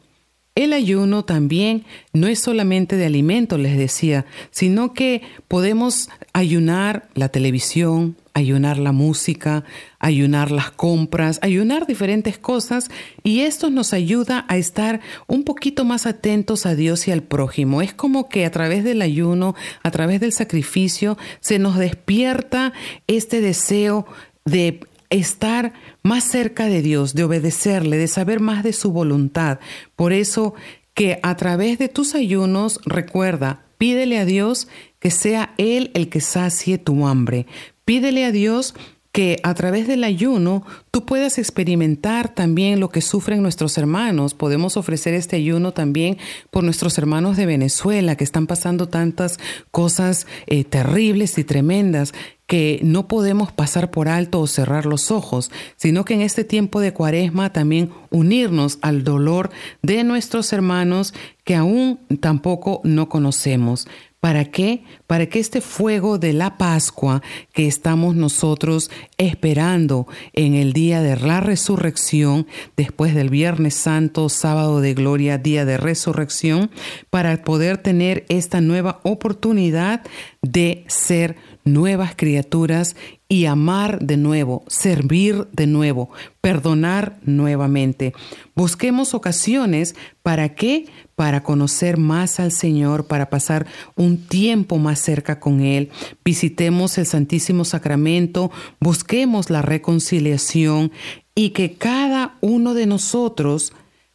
El 0.57 0.73
ayuno 0.73 1.23
también 1.25 1.85
no 2.15 2.29
es 2.29 2.39
solamente 2.39 2.97
de 2.97 3.05
alimento, 3.05 3.59
les 3.59 3.77
decía, 3.77 4.25
sino 4.51 4.95
que 4.95 5.21
podemos 5.49 6.09
ayunar 6.37 7.09
la 7.15 7.31
televisión, 7.31 8.15
ayunar 8.35 8.77
la 8.77 8.93
música, 8.93 9.65
ayunar 9.99 10.51
las 10.51 10.71
compras, 10.71 11.39
ayunar 11.41 11.87
diferentes 11.87 12.37
cosas 12.37 12.91
y 13.23 13.41
esto 13.41 13.71
nos 13.71 13.95
ayuda 13.95 14.45
a 14.49 14.59
estar 14.59 15.01
un 15.29 15.45
poquito 15.45 15.87
más 15.87 16.05
atentos 16.05 16.67
a 16.67 16.75
Dios 16.75 17.09
y 17.09 17.11
al 17.11 17.23
prójimo. 17.23 17.81
Es 17.81 17.95
como 17.95 18.29
que 18.29 18.45
a 18.45 18.51
través 18.51 18.85
del 18.85 19.01
ayuno, 19.01 19.55
a 19.83 19.91
través 19.91 20.21
del 20.21 20.33
sacrificio, 20.33 21.17
se 21.41 21.59
nos 21.59 21.79
despierta 21.79 22.75
este 23.07 23.41
deseo 23.41 24.07
de 24.45 24.81
estar 25.09 25.73
más 26.03 26.25
cerca 26.25 26.67
de 26.67 26.83
Dios, 26.83 27.15
de 27.15 27.25
obedecerle, 27.25 27.97
de 27.97 28.09
saber 28.09 28.41
más 28.41 28.63
de 28.63 28.75
su 28.75 28.93
voluntad. 28.93 29.59
Por 29.95 30.13
eso 30.13 30.53
que 30.93 31.19
a 31.23 31.35
través 31.37 31.79
de 31.79 31.89
tus 31.89 32.15
ayunos, 32.15 32.79
recuerda, 32.85 33.66
pídele 33.79 34.19
a 34.19 34.25
Dios 34.25 34.69
que 34.99 35.11
sea 35.11 35.55
Él 35.59 35.91
el 35.95 36.09
que 36.09 36.21
sacie 36.21 36.79
tu 36.79 37.07
hambre. 37.07 37.47
Pídele 37.85 38.25
a 38.25 38.33
Dios 38.33 38.75
que 39.17 39.41
a 39.45 39.55
través 39.55 39.89
del 39.89 40.05
ayuno 40.05 40.63
tú 40.91 41.07
puedas 41.07 41.39
experimentar 41.39 42.29
también 42.29 42.81
lo 42.81 42.91
que 42.91 43.01
sufren 43.01 43.41
nuestros 43.41 43.79
hermanos. 43.79 44.35
Podemos 44.35 44.77
ofrecer 44.77 45.15
este 45.15 45.37
ayuno 45.37 45.73
también 45.73 46.19
por 46.51 46.65
nuestros 46.65 46.99
hermanos 46.99 47.39
de 47.39 47.47
Venezuela 47.47 48.17
que 48.17 48.25
están 48.25 48.47
pasando 48.47 48.91
tantas 48.91 49.39
cosas 49.71 50.27
eh, 50.47 50.65
terribles 50.65 51.39
y 51.39 51.45
tremendas 51.45 52.13
que 52.47 52.79
no 52.83 53.09
podemos 53.09 53.53
pasar 53.53 53.91
por 53.91 54.09
alto 54.09 54.39
o 54.39 54.47
cerrar 54.47 54.85
los 54.85 55.11
ojos, 55.11 55.51
sino 55.77 56.05
que 56.05 56.13
en 56.13 56.21
este 56.21 56.45
tiempo 56.45 56.81
de 56.81 56.93
cuaresma 56.93 57.53
también 57.53 57.91
unirnos 58.11 58.79
al 58.83 59.03
dolor 59.03 59.51
de 59.83 60.05
nuestros 60.05 60.53
hermanos 60.53 61.15
que 61.43 61.55
aún 61.55 62.01
tampoco 62.21 62.81
no 62.85 63.09
conocemos. 63.09 63.89
¿Para 64.27 64.47
qué? 64.47 64.83
Para 65.07 65.27
que 65.27 65.39
este 65.39 65.61
fuego 65.61 66.19
de 66.19 66.33
la 66.33 66.59
Pascua 66.59 67.23
que 67.53 67.69
estamos 67.69 68.17
nosotros 68.17 68.91
esperando 69.19 70.09
en 70.33 70.55
el 70.55 70.73
día 70.73 71.01
de 71.01 71.15
la 71.15 71.39
resurrección, 71.39 72.49
después 72.77 73.15
del 73.15 73.31
Viernes 73.31 73.75
Santo, 73.75 74.29
sábado 74.29 74.81
de 74.81 74.95
gloria, 74.95 75.39
día 75.39 75.65
de 75.65 75.77
resurrección, 75.77 76.73
para 77.09 77.41
poder 77.45 77.79
tener 77.79 78.27
esta 78.29 78.61
nueva 78.61 78.99
oportunidad 79.05 80.03
de 80.43 80.85
ser 80.89 81.37
nuevas 81.65 82.15
criaturas 82.17 82.97
y 83.29 83.47
amar 83.47 84.01
de 84.01 84.17
nuevo, 84.17 84.65
servir 84.67 85.47
de 85.53 85.69
nuevo, 85.69 86.11
perdonar 86.41 87.19
nuevamente. 87.25 88.13
Busquemos 88.57 89.15
ocasiones 89.15 89.95
para 90.23 90.55
qué? 90.57 90.87
Para 91.17 91.43
conocer 91.43 91.97
más 91.97 92.39
al 92.39 92.53
Señor, 92.53 93.07
para 93.07 93.29
pasar 93.31 93.67
un 93.97 94.19
tiempo 94.19 94.79
más 94.79 95.01
cerca 95.01 95.41
con 95.41 95.61
Él. 95.61 95.91
Visitemos 96.25 96.97
el 96.99 97.07
Santísimo 97.07 97.65
Sacramento, 97.65 98.53
busquemos 98.79 99.51
la 99.51 99.63
reconciliación 99.63 100.93
y 101.35 101.51
que 101.51 101.75
cada 101.75 102.37
uno 102.41 102.75
de 102.75 102.87
nosotros 102.87 103.73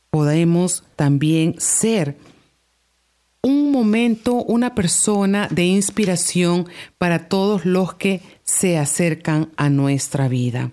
podamos 0.10 0.84
también 0.96 1.56
ser 1.58 2.18
un 3.42 3.72
momento, 3.72 4.36
una 4.36 4.76
persona 4.76 5.48
de 5.50 5.66
inspiración 5.66 6.68
para 6.98 7.28
todos 7.28 7.66
los 7.66 7.96
que 7.96 8.22
se 8.44 8.78
acercan 8.78 9.50
a 9.58 9.70
nuestra 9.70 10.28
vida. 10.28 10.72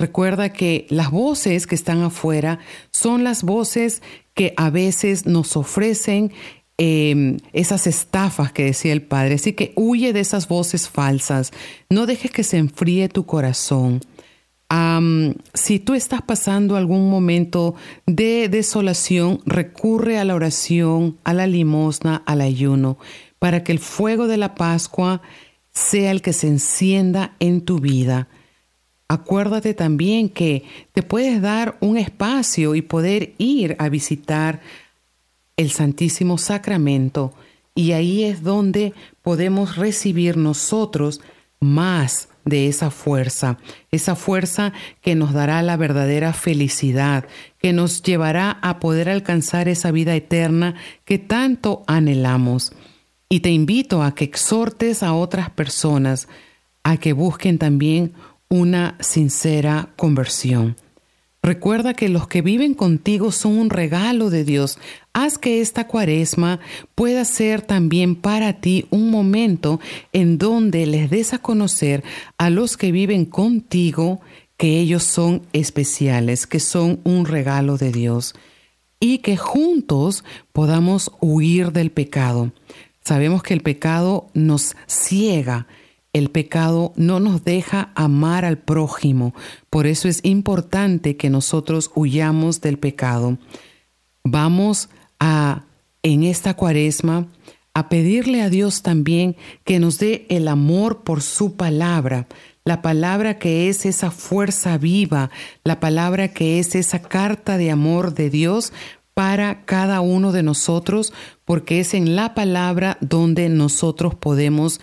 Recuerda 0.00 0.52
que 0.52 0.86
las 0.90 1.12
voces 1.12 1.68
que 1.68 1.76
están 1.76 2.02
afuera 2.02 2.58
son 2.90 3.22
las 3.22 3.44
voces 3.44 4.02
que 4.34 4.54
a 4.56 4.70
veces 4.70 5.26
nos 5.26 5.56
ofrecen 5.56 6.32
em, 6.78 7.36
esas 7.52 7.86
estafas 7.86 8.50
que 8.50 8.64
decía 8.64 8.92
el 8.92 9.02
Padre. 9.02 9.34
Así 9.34 9.52
que 9.52 9.72
huye 9.76 10.12
de 10.12 10.20
esas 10.20 10.48
voces 10.48 10.88
falsas. 10.88 11.52
No 11.88 12.06
dejes 12.06 12.32
que 12.32 12.42
se 12.42 12.56
enfríe 12.56 13.08
tu 13.08 13.26
corazón 13.26 14.00
si 15.54 15.80
tú 15.80 15.94
estás 15.94 16.22
pasando 16.22 16.76
algún 16.76 17.10
momento 17.10 17.74
de 18.06 18.48
desolación, 18.48 19.40
recurre 19.44 20.18
a 20.18 20.24
la 20.24 20.34
oración, 20.34 21.18
a 21.24 21.34
la 21.34 21.46
limosna, 21.46 22.22
al 22.24 22.40
ayuno, 22.40 22.96
para 23.38 23.64
que 23.64 23.72
el 23.72 23.80
fuego 23.80 24.28
de 24.28 24.36
la 24.36 24.54
Pascua 24.54 25.22
sea 25.72 26.12
el 26.12 26.22
que 26.22 26.32
se 26.32 26.46
encienda 26.46 27.34
en 27.40 27.62
tu 27.62 27.80
vida. 27.80 28.28
Acuérdate 29.12 29.74
también 29.74 30.28
que 30.28 30.62
te 30.92 31.02
puedes 31.02 31.42
dar 31.42 31.76
un 31.80 31.98
espacio 31.98 32.76
y 32.76 32.82
poder 32.82 33.32
ir 33.38 33.74
a 33.80 33.88
visitar 33.88 34.60
el 35.56 35.72
Santísimo 35.72 36.38
Sacramento 36.38 37.34
y 37.74 37.90
ahí 37.90 38.22
es 38.22 38.44
donde 38.44 38.94
podemos 39.20 39.74
recibir 39.74 40.36
nosotros 40.36 41.20
más 41.58 42.28
de 42.44 42.68
esa 42.68 42.92
fuerza, 42.92 43.58
esa 43.90 44.14
fuerza 44.14 44.74
que 45.00 45.16
nos 45.16 45.32
dará 45.32 45.60
la 45.62 45.76
verdadera 45.76 46.32
felicidad, 46.32 47.24
que 47.58 47.72
nos 47.72 48.04
llevará 48.04 48.60
a 48.62 48.78
poder 48.78 49.08
alcanzar 49.08 49.66
esa 49.66 49.90
vida 49.90 50.14
eterna 50.14 50.76
que 51.04 51.18
tanto 51.18 51.82
anhelamos. 51.88 52.72
Y 53.28 53.40
te 53.40 53.50
invito 53.50 54.04
a 54.04 54.14
que 54.14 54.22
exhortes 54.22 55.02
a 55.02 55.14
otras 55.14 55.50
personas 55.50 56.28
a 56.82 56.96
que 56.96 57.12
busquen 57.12 57.58
también 57.58 58.14
una 58.50 58.96
sincera 59.00 59.88
conversión. 59.96 60.76
Recuerda 61.42 61.94
que 61.94 62.10
los 62.10 62.28
que 62.28 62.42
viven 62.42 62.74
contigo 62.74 63.32
son 63.32 63.56
un 63.58 63.70
regalo 63.70 64.28
de 64.28 64.44
Dios. 64.44 64.78
Haz 65.14 65.38
que 65.38 65.62
esta 65.62 65.86
cuaresma 65.86 66.60
pueda 66.94 67.24
ser 67.24 67.62
también 67.62 68.14
para 68.14 68.60
ti 68.60 68.86
un 68.90 69.10
momento 69.10 69.80
en 70.12 70.36
donde 70.36 70.84
les 70.84 71.08
des 71.08 71.32
a 71.32 71.38
conocer 71.38 72.04
a 72.36 72.50
los 72.50 72.76
que 72.76 72.92
viven 72.92 73.24
contigo 73.24 74.20
que 74.58 74.80
ellos 74.80 75.04
son 75.04 75.40
especiales, 75.54 76.46
que 76.46 76.60
son 76.60 77.00
un 77.04 77.24
regalo 77.24 77.78
de 77.78 77.92
Dios 77.92 78.34
y 79.00 79.18
que 79.18 79.38
juntos 79.38 80.24
podamos 80.52 81.10
huir 81.20 81.72
del 81.72 81.90
pecado. 81.90 82.52
Sabemos 83.02 83.42
que 83.42 83.54
el 83.54 83.62
pecado 83.62 84.28
nos 84.34 84.76
ciega, 84.86 85.66
el 86.12 86.30
pecado 86.30 86.92
no 86.96 87.20
nos 87.20 87.44
deja 87.44 87.92
amar 87.94 88.44
al 88.44 88.58
prójimo, 88.58 89.34
por 89.68 89.86
eso 89.86 90.08
es 90.08 90.20
importante 90.24 91.16
que 91.16 91.30
nosotros 91.30 91.90
huyamos 91.94 92.60
del 92.60 92.78
pecado. 92.78 93.38
Vamos 94.24 94.88
a, 95.18 95.64
en 96.02 96.24
esta 96.24 96.54
cuaresma, 96.54 97.28
a 97.74 97.88
pedirle 97.88 98.42
a 98.42 98.50
Dios 98.50 98.82
también 98.82 99.36
que 99.64 99.78
nos 99.78 99.98
dé 99.98 100.26
el 100.28 100.48
amor 100.48 101.02
por 101.02 101.22
su 101.22 101.54
palabra, 101.54 102.26
la 102.64 102.82
palabra 102.82 103.38
que 103.38 103.68
es 103.68 103.86
esa 103.86 104.10
fuerza 104.10 104.76
viva, 104.76 105.30
la 105.64 105.80
palabra 105.80 106.28
que 106.28 106.58
es 106.58 106.74
esa 106.74 107.00
carta 107.00 107.56
de 107.56 107.70
amor 107.70 108.14
de 108.14 108.28
Dios 108.28 108.72
para 109.14 109.64
cada 109.64 110.00
uno 110.00 110.32
de 110.32 110.42
nosotros, 110.42 111.12
porque 111.44 111.80
es 111.80 111.94
en 111.94 112.16
la 112.16 112.34
palabra 112.34 112.98
donde 113.00 113.48
nosotros 113.48 114.14
podemos 114.14 114.80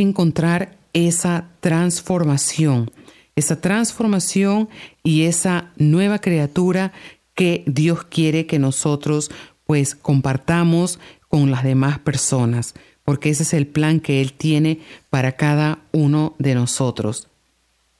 encontrar 0.00 0.76
esa 0.92 1.48
transformación, 1.60 2.90
esa 3.34 3.60
transformación 3.60 4.68
y 5.02 5.22
esa 5.22 5.72
nueva 5.76 6.18
criatura 6.18 6.92
que 7.34 7.64
Dios 7.66 8.04
quiere 8.04 8.46
que 8.46 8.58
nosotros 8.58 9.30
pues 9.66 9.94
compartamos 9.94 10.98
con 11.28 11.50
las 11.50 11.64
demás 11.64 11.98
personas, 11.98 12.74
porque 13.04 13.30
ese 13.30 13.42
es 13.42 13.54
el 13.54 13.66
plan 13.66 14.00
que 14.00 14.20
Él 14.20 14.32
tiene 14.34 14.80
para 15.08 15.32
cada 15.32 15.78
uno 15.92 16.34
de 16.38 16.54
nosotros. 16.54 17.28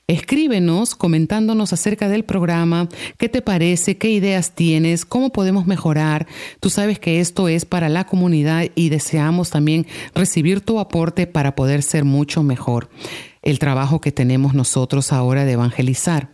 Escríbenos 0.08 0.94
comentándonos 0.94 1.72
acerca 1.72 2.08
del 2.08 2.24
programa, 2.24 2.88
qué 3.18 3.28
te 3.28 3.40
parece, 3.40 3.98
qué 3.98 4.10
ideas 4.10 4.54
tienes, 4.54 5.04
cómo 5.04 5.30
podemos 5.30 5.66
mejorar. 5.66 6.26
Tú 6.60 6.70
sabes 6.70 6.98
que 6.98 7.20
esto 7.20 7.48
es 7.48 7.64
para 7.64 7.88
la 7.88 8.04
comunidad 8.04 8.66
y 8.74 8.88
deseamos 8.88 9.50
también 9.50 9.86
recibir 10.14 10.60
tu 10.60 10.80
aporte 10.80 11.26
para 11.26 11.54
poder 11.54 11.82
ser 11.82 12.04
mucho 12.04 12.42
mejor 12.42 12.90
el 13.42 13.58
trabajo 13.58 14.00
que 14.00 14.12
tenemos 14.12 14.54
nosotros 14.54 15.12
ahora 15.12 15.44
de 15.44 15.52
evangelizar. 15.52 16.30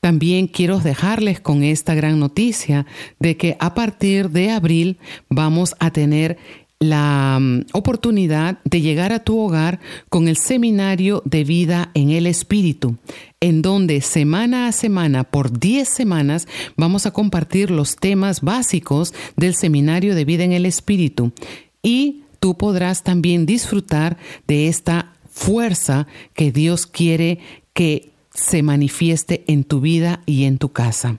También 0.00 0.46
quiero 0.46 0.78
dejarles 0.78 1.40
con 1.40 1.62
esta 1.62 1.94
gran 1.94 2.20
noticia 2.20 2.86
de 3.18 3.36
que 3.36 3.56
a 3.58 3.74
partir 3.74 4.30
de 4.30 4.50
abril 4.50 4.98
vamos 5.28 5.74
a 5.80 5.90
tener 5.90 6.38
la 6.80 7.38
mm, 7.40 7.66
oportunidad 7.72 8.58
de 8.64 8.80
llegar 8.80 9.12
a 9.12 9.24
tu 9.24 9.38
hogar 9.38 9.80
con 10.08 10.28
el 10.28 10.36
seminario 10.36 11.22
de 11.24 11.44
vida 11.44 11.90
en 11.94 12.10
el 12.10 12.26
Espíritu, 12.26 12.96
en 13.40 13.62
donde 13.62 14.00
semana 14.00 14.68
a 14.68 14.72
semana, 14.72 15.24
por 15.24 15.58
10 15.58 15.88
semanas, 15.88 16.46
vamos 16.76 17.06
a 17.06 17.10
compartir 17.10 17.70
los 17.70 17.96
temas 17.96 18.40
básicos 18.40 19.12
del 19.36 19.54
seminario 19.54 20.14
de 20.14 20.24
vida 20.24 20.44
en 20.44 20.52
el 20.52 20.66
Espíritu. 20.66 21.32
Y 21.82 22.22
tú 22.40 22.56
podrás 22.56 23.02
también 23.02 23.46
disfrutar 23.46 24.16
de 24.46 24.68
esta 24.68 25.14
fuerza 25.30 26.06
que 26.34 26.52
Dios 26.52 26.86
quiere 26.86 27.38
que 27.72 28.10
se 28.32 28.62
manifieste 28.62 29.44
en 29.48 29.64
tu 29.64 29.80
vida 29.80 30.20
y 30.26 30.44
en 30.44 30.58
tu 30.58 30.70
casa. 30.70 31.18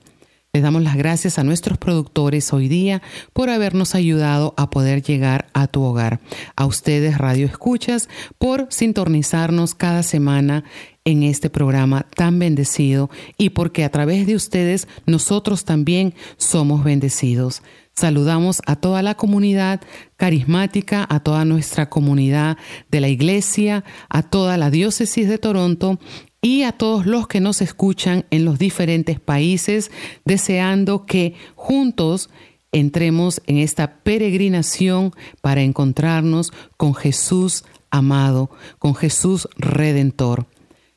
Les 0.59 0.63
damos 0.65 0.83
las 0.83 0.97
gracias 0.97 1.39
a 1.39 1.45
nuestros 1.45 1.77
productores 1.77 2.51
hoy 2.51 2.67
día 2.67 3.01
por 3.31 3.49
habernos 3.49 3.95
ayudado 3.95 4.53
a 4.57 4.69
poder 4.69 5.01
llegar 5.01 5.47
a 5.53 5.67
tu 5.67 5.81
hogar. 5.83 6.19
A 6.57 6.65
ustedes, 6.65 7.17
Radio 7.17 7.45
Escuchas, 7.45 8.09
por 8.37 8.67
sintonizarnos 8.69 9.73
cada 9.73 10.03
semana 10.03 10.65
en 11.05 11.23
este 11.23 11.49
programa 11.49 12.05
tan 12.13 12.39
bendecido 12.39 13.09
y 13.37 13.51
porque 13.51 13.85
a 13.85 13.89
través 13.89 14.27
de 14.27 14.35
ustedes 14.35 14.89
nosotros 15.05 15.63
también 15.63 16.13
somos 16.35 16.83
bendecidos. 16.83 17.63
Saludamos 17.93 18.61
a 18.65 18.75
toda 18.75 19.01
la 19.01 19.15
comunidad 19.15 19.79
carismática, 20.17 21.07
a 21.09 21.21
toda 21.21 21.45
nuestra 21.45 21.89
comunidad 21.89 22.57
de 22.91 22.99
la 22.99 23.07
iglesia, 23.07 23.85
a 24.09 24.23
toda 24.23 24.57
la 24.57 24.69
diócesis 24.69 25.29
de 25.29 25.37
Toronto 25.37 25.99
y 26.41 26.63
a 26.63 26.71
todos 26.71 27.05
los 27.05 27.27
que 27.27 27.39
nos 27.41 27.61
escuchan 27.61 28.25
en 28.31 28.45
los 28.45 28.59
diferentes 28.59 29.19
países, 29.19 29.91
deseando 30.25 31.05
que 31.05 31.35
juntos 31.55 32.29
entremos 32.71 33.41
en 33.47 33.57
esta 33.57 33.95
peregrinación 34.03 35.13
para 35.41 35.61
encontrarnos 35.61 36.51
con 36.77 36.93
Jesús 36.95 37.65
amado, 37.89 38.49
con 38.77 38.95
Jesús 38.95 39.47
redentor. 39.57 40.47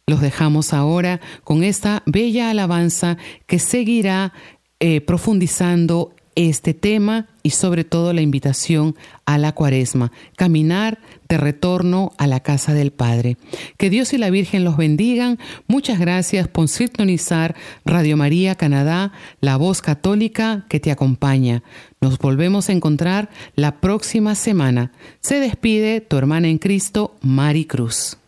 Los 0.07 0.21
dejamos 0.21 0.73
ahora 0.73 1.21
con 1.45 1.65
esta 1.65 2.03
bella 2.07 2.51
alabanza 2.51 3.17
que 3.47 3.59
seguirá 3.59 4.33
eh, 4.81 5.01
profundizando 5.01 6.15
este 6.35 6.75
tema 6.75 7.27
y 7.43 7.51
sobre 7.51 7.85
todo 7.85 8.13
la 8.13 8.21
invitación 8.21 8.95
a 9.27 9.39
la 9.39 9.53
cuaresma, 9.53 10.13
caminar 10.37 10.99
de 11.29 11.37
retorno 11.37 12.13
a 12.19 12.27
la 12.27 12.41
casa 12.41 12.75
del 12.75 12.93
Padre. 12.93 13.37
Que 13.77 13.91
Dios 13.91 14.13
y 14.13 14.19
la 14.19 14.31
Virgen 14.31 14.65
los 14.65 14.77
bendigan. 14.77 15.39
Muchas 15.67 15.99
gracias 15.99 16.49
por 16.49 16.69
sintonizar 16.69 17.55
Radio 17.85 18.17
María 18.17 18.55
Canadá, 18.55 19.13
la 19.41 19.57
voz 19.57 19.83
católica 19.83 20.67
que 20.69 20.81
te 20.81 20.91
acompaña. 20.91 21.63
Nos 22.01 22.19
volvemos 22.19 22.69
a 22.69 22.73
encontrar 22.73 23.31
la 23.55 23.81
próxima 23.81 24.35
semana. 24.35 24.93
Se 25.21 25.41
despide 25.41 26.01
tu 26.01 26.17
hermana 26.17 26.49
en 26.49 26.59
Cristo, 26.59 27.17
Mari 27.23 27.65
Cruz. 27.65 28.19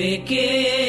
Bekir. 0.00 0.79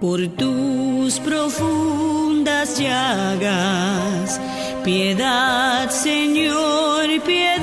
Por 0.00 0.28
tu 0.28 0.78
profundas 1.24 2.78
llagas. 2.78 4.40
Piedad, 4.84 5.90
Señor, 5.90 7.20
piedad. 7.26 7.57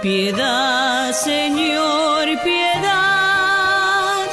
Piedad, 0.00 1.12
Señor, 1.12 2.24
piedad. 2.44 4.26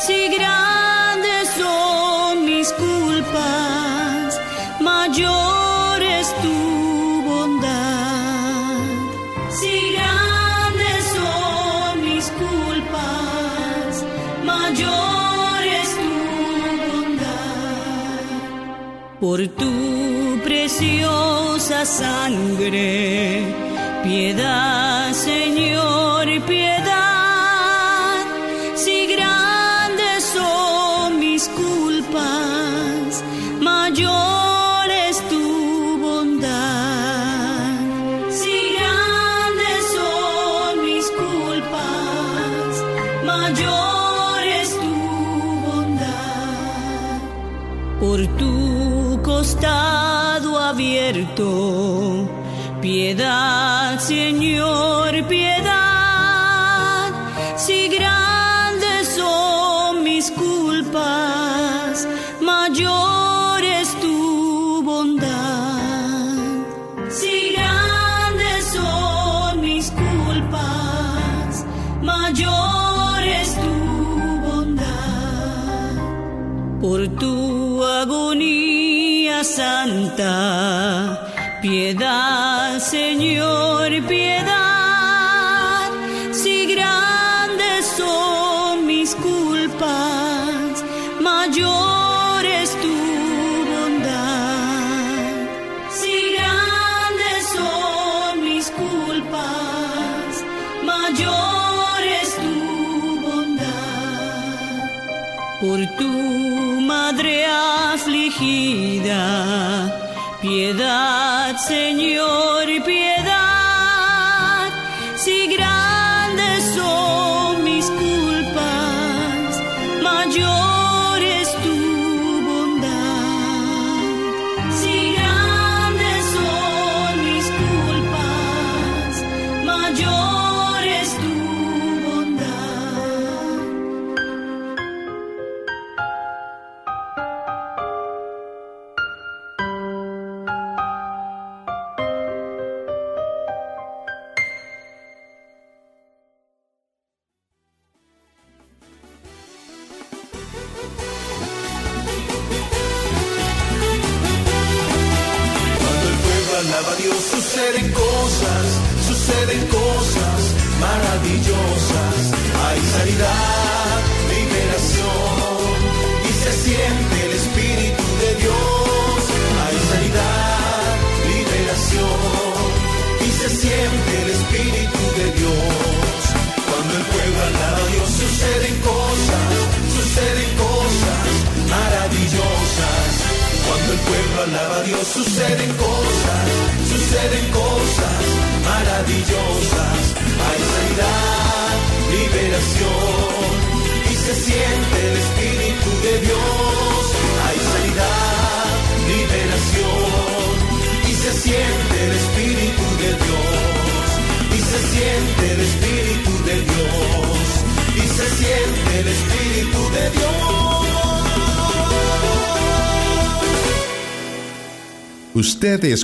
Si 0.00 0.28
grandes 0.36 1.48
son 1.56 2.44
mis 2.44 2.72
culpas, 2.72 4.40
mayor 4.80 6.02
es 6.02 6.26
tu 6.42 7.22
bondad. 7.22 8.82
Si 9.48 9.92
grandes 9.92 11.04
son 11.14 12.04
mis 12.04 12.26
culpas, 12.30 14.04
mayor 14.44 15.62
es 15.80 15.90
tu 16.02 16.14
bondad. 16.90 18.24
Por 19.20 19.46
tu 19.46 20.40
preciosa 20.42 21.84
sangre 21.84 23.57
Piedad, 24.08 24.77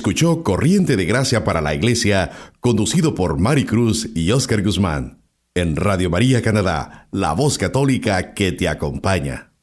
escuchó 0.05 0.43
Corriente 0.43 0.97
de 0.97 1.05
Gracia 1.05 1.43
para 1.43 1.61
la 1.61 1.73
Iglesia, 1.73 2.29
conducido 2.59 3.15
por 3.15 3.39
Mari 3.39 3.65
Cruz 3.65 4.07
y 4.13 4.29
Oscar 4.29 4.61
Guzmán, 4.61 5.23
en 5.55 5.75
Radio 5.75 6.11
María 6.11 6.43
Canadá, 6.43 7.07
la 7.11 7.33
voz 7.33 7.57
católica 7.57 8.35
que 8.35 8.51
te 8.51 8.69
acompaña. 8.69 9.54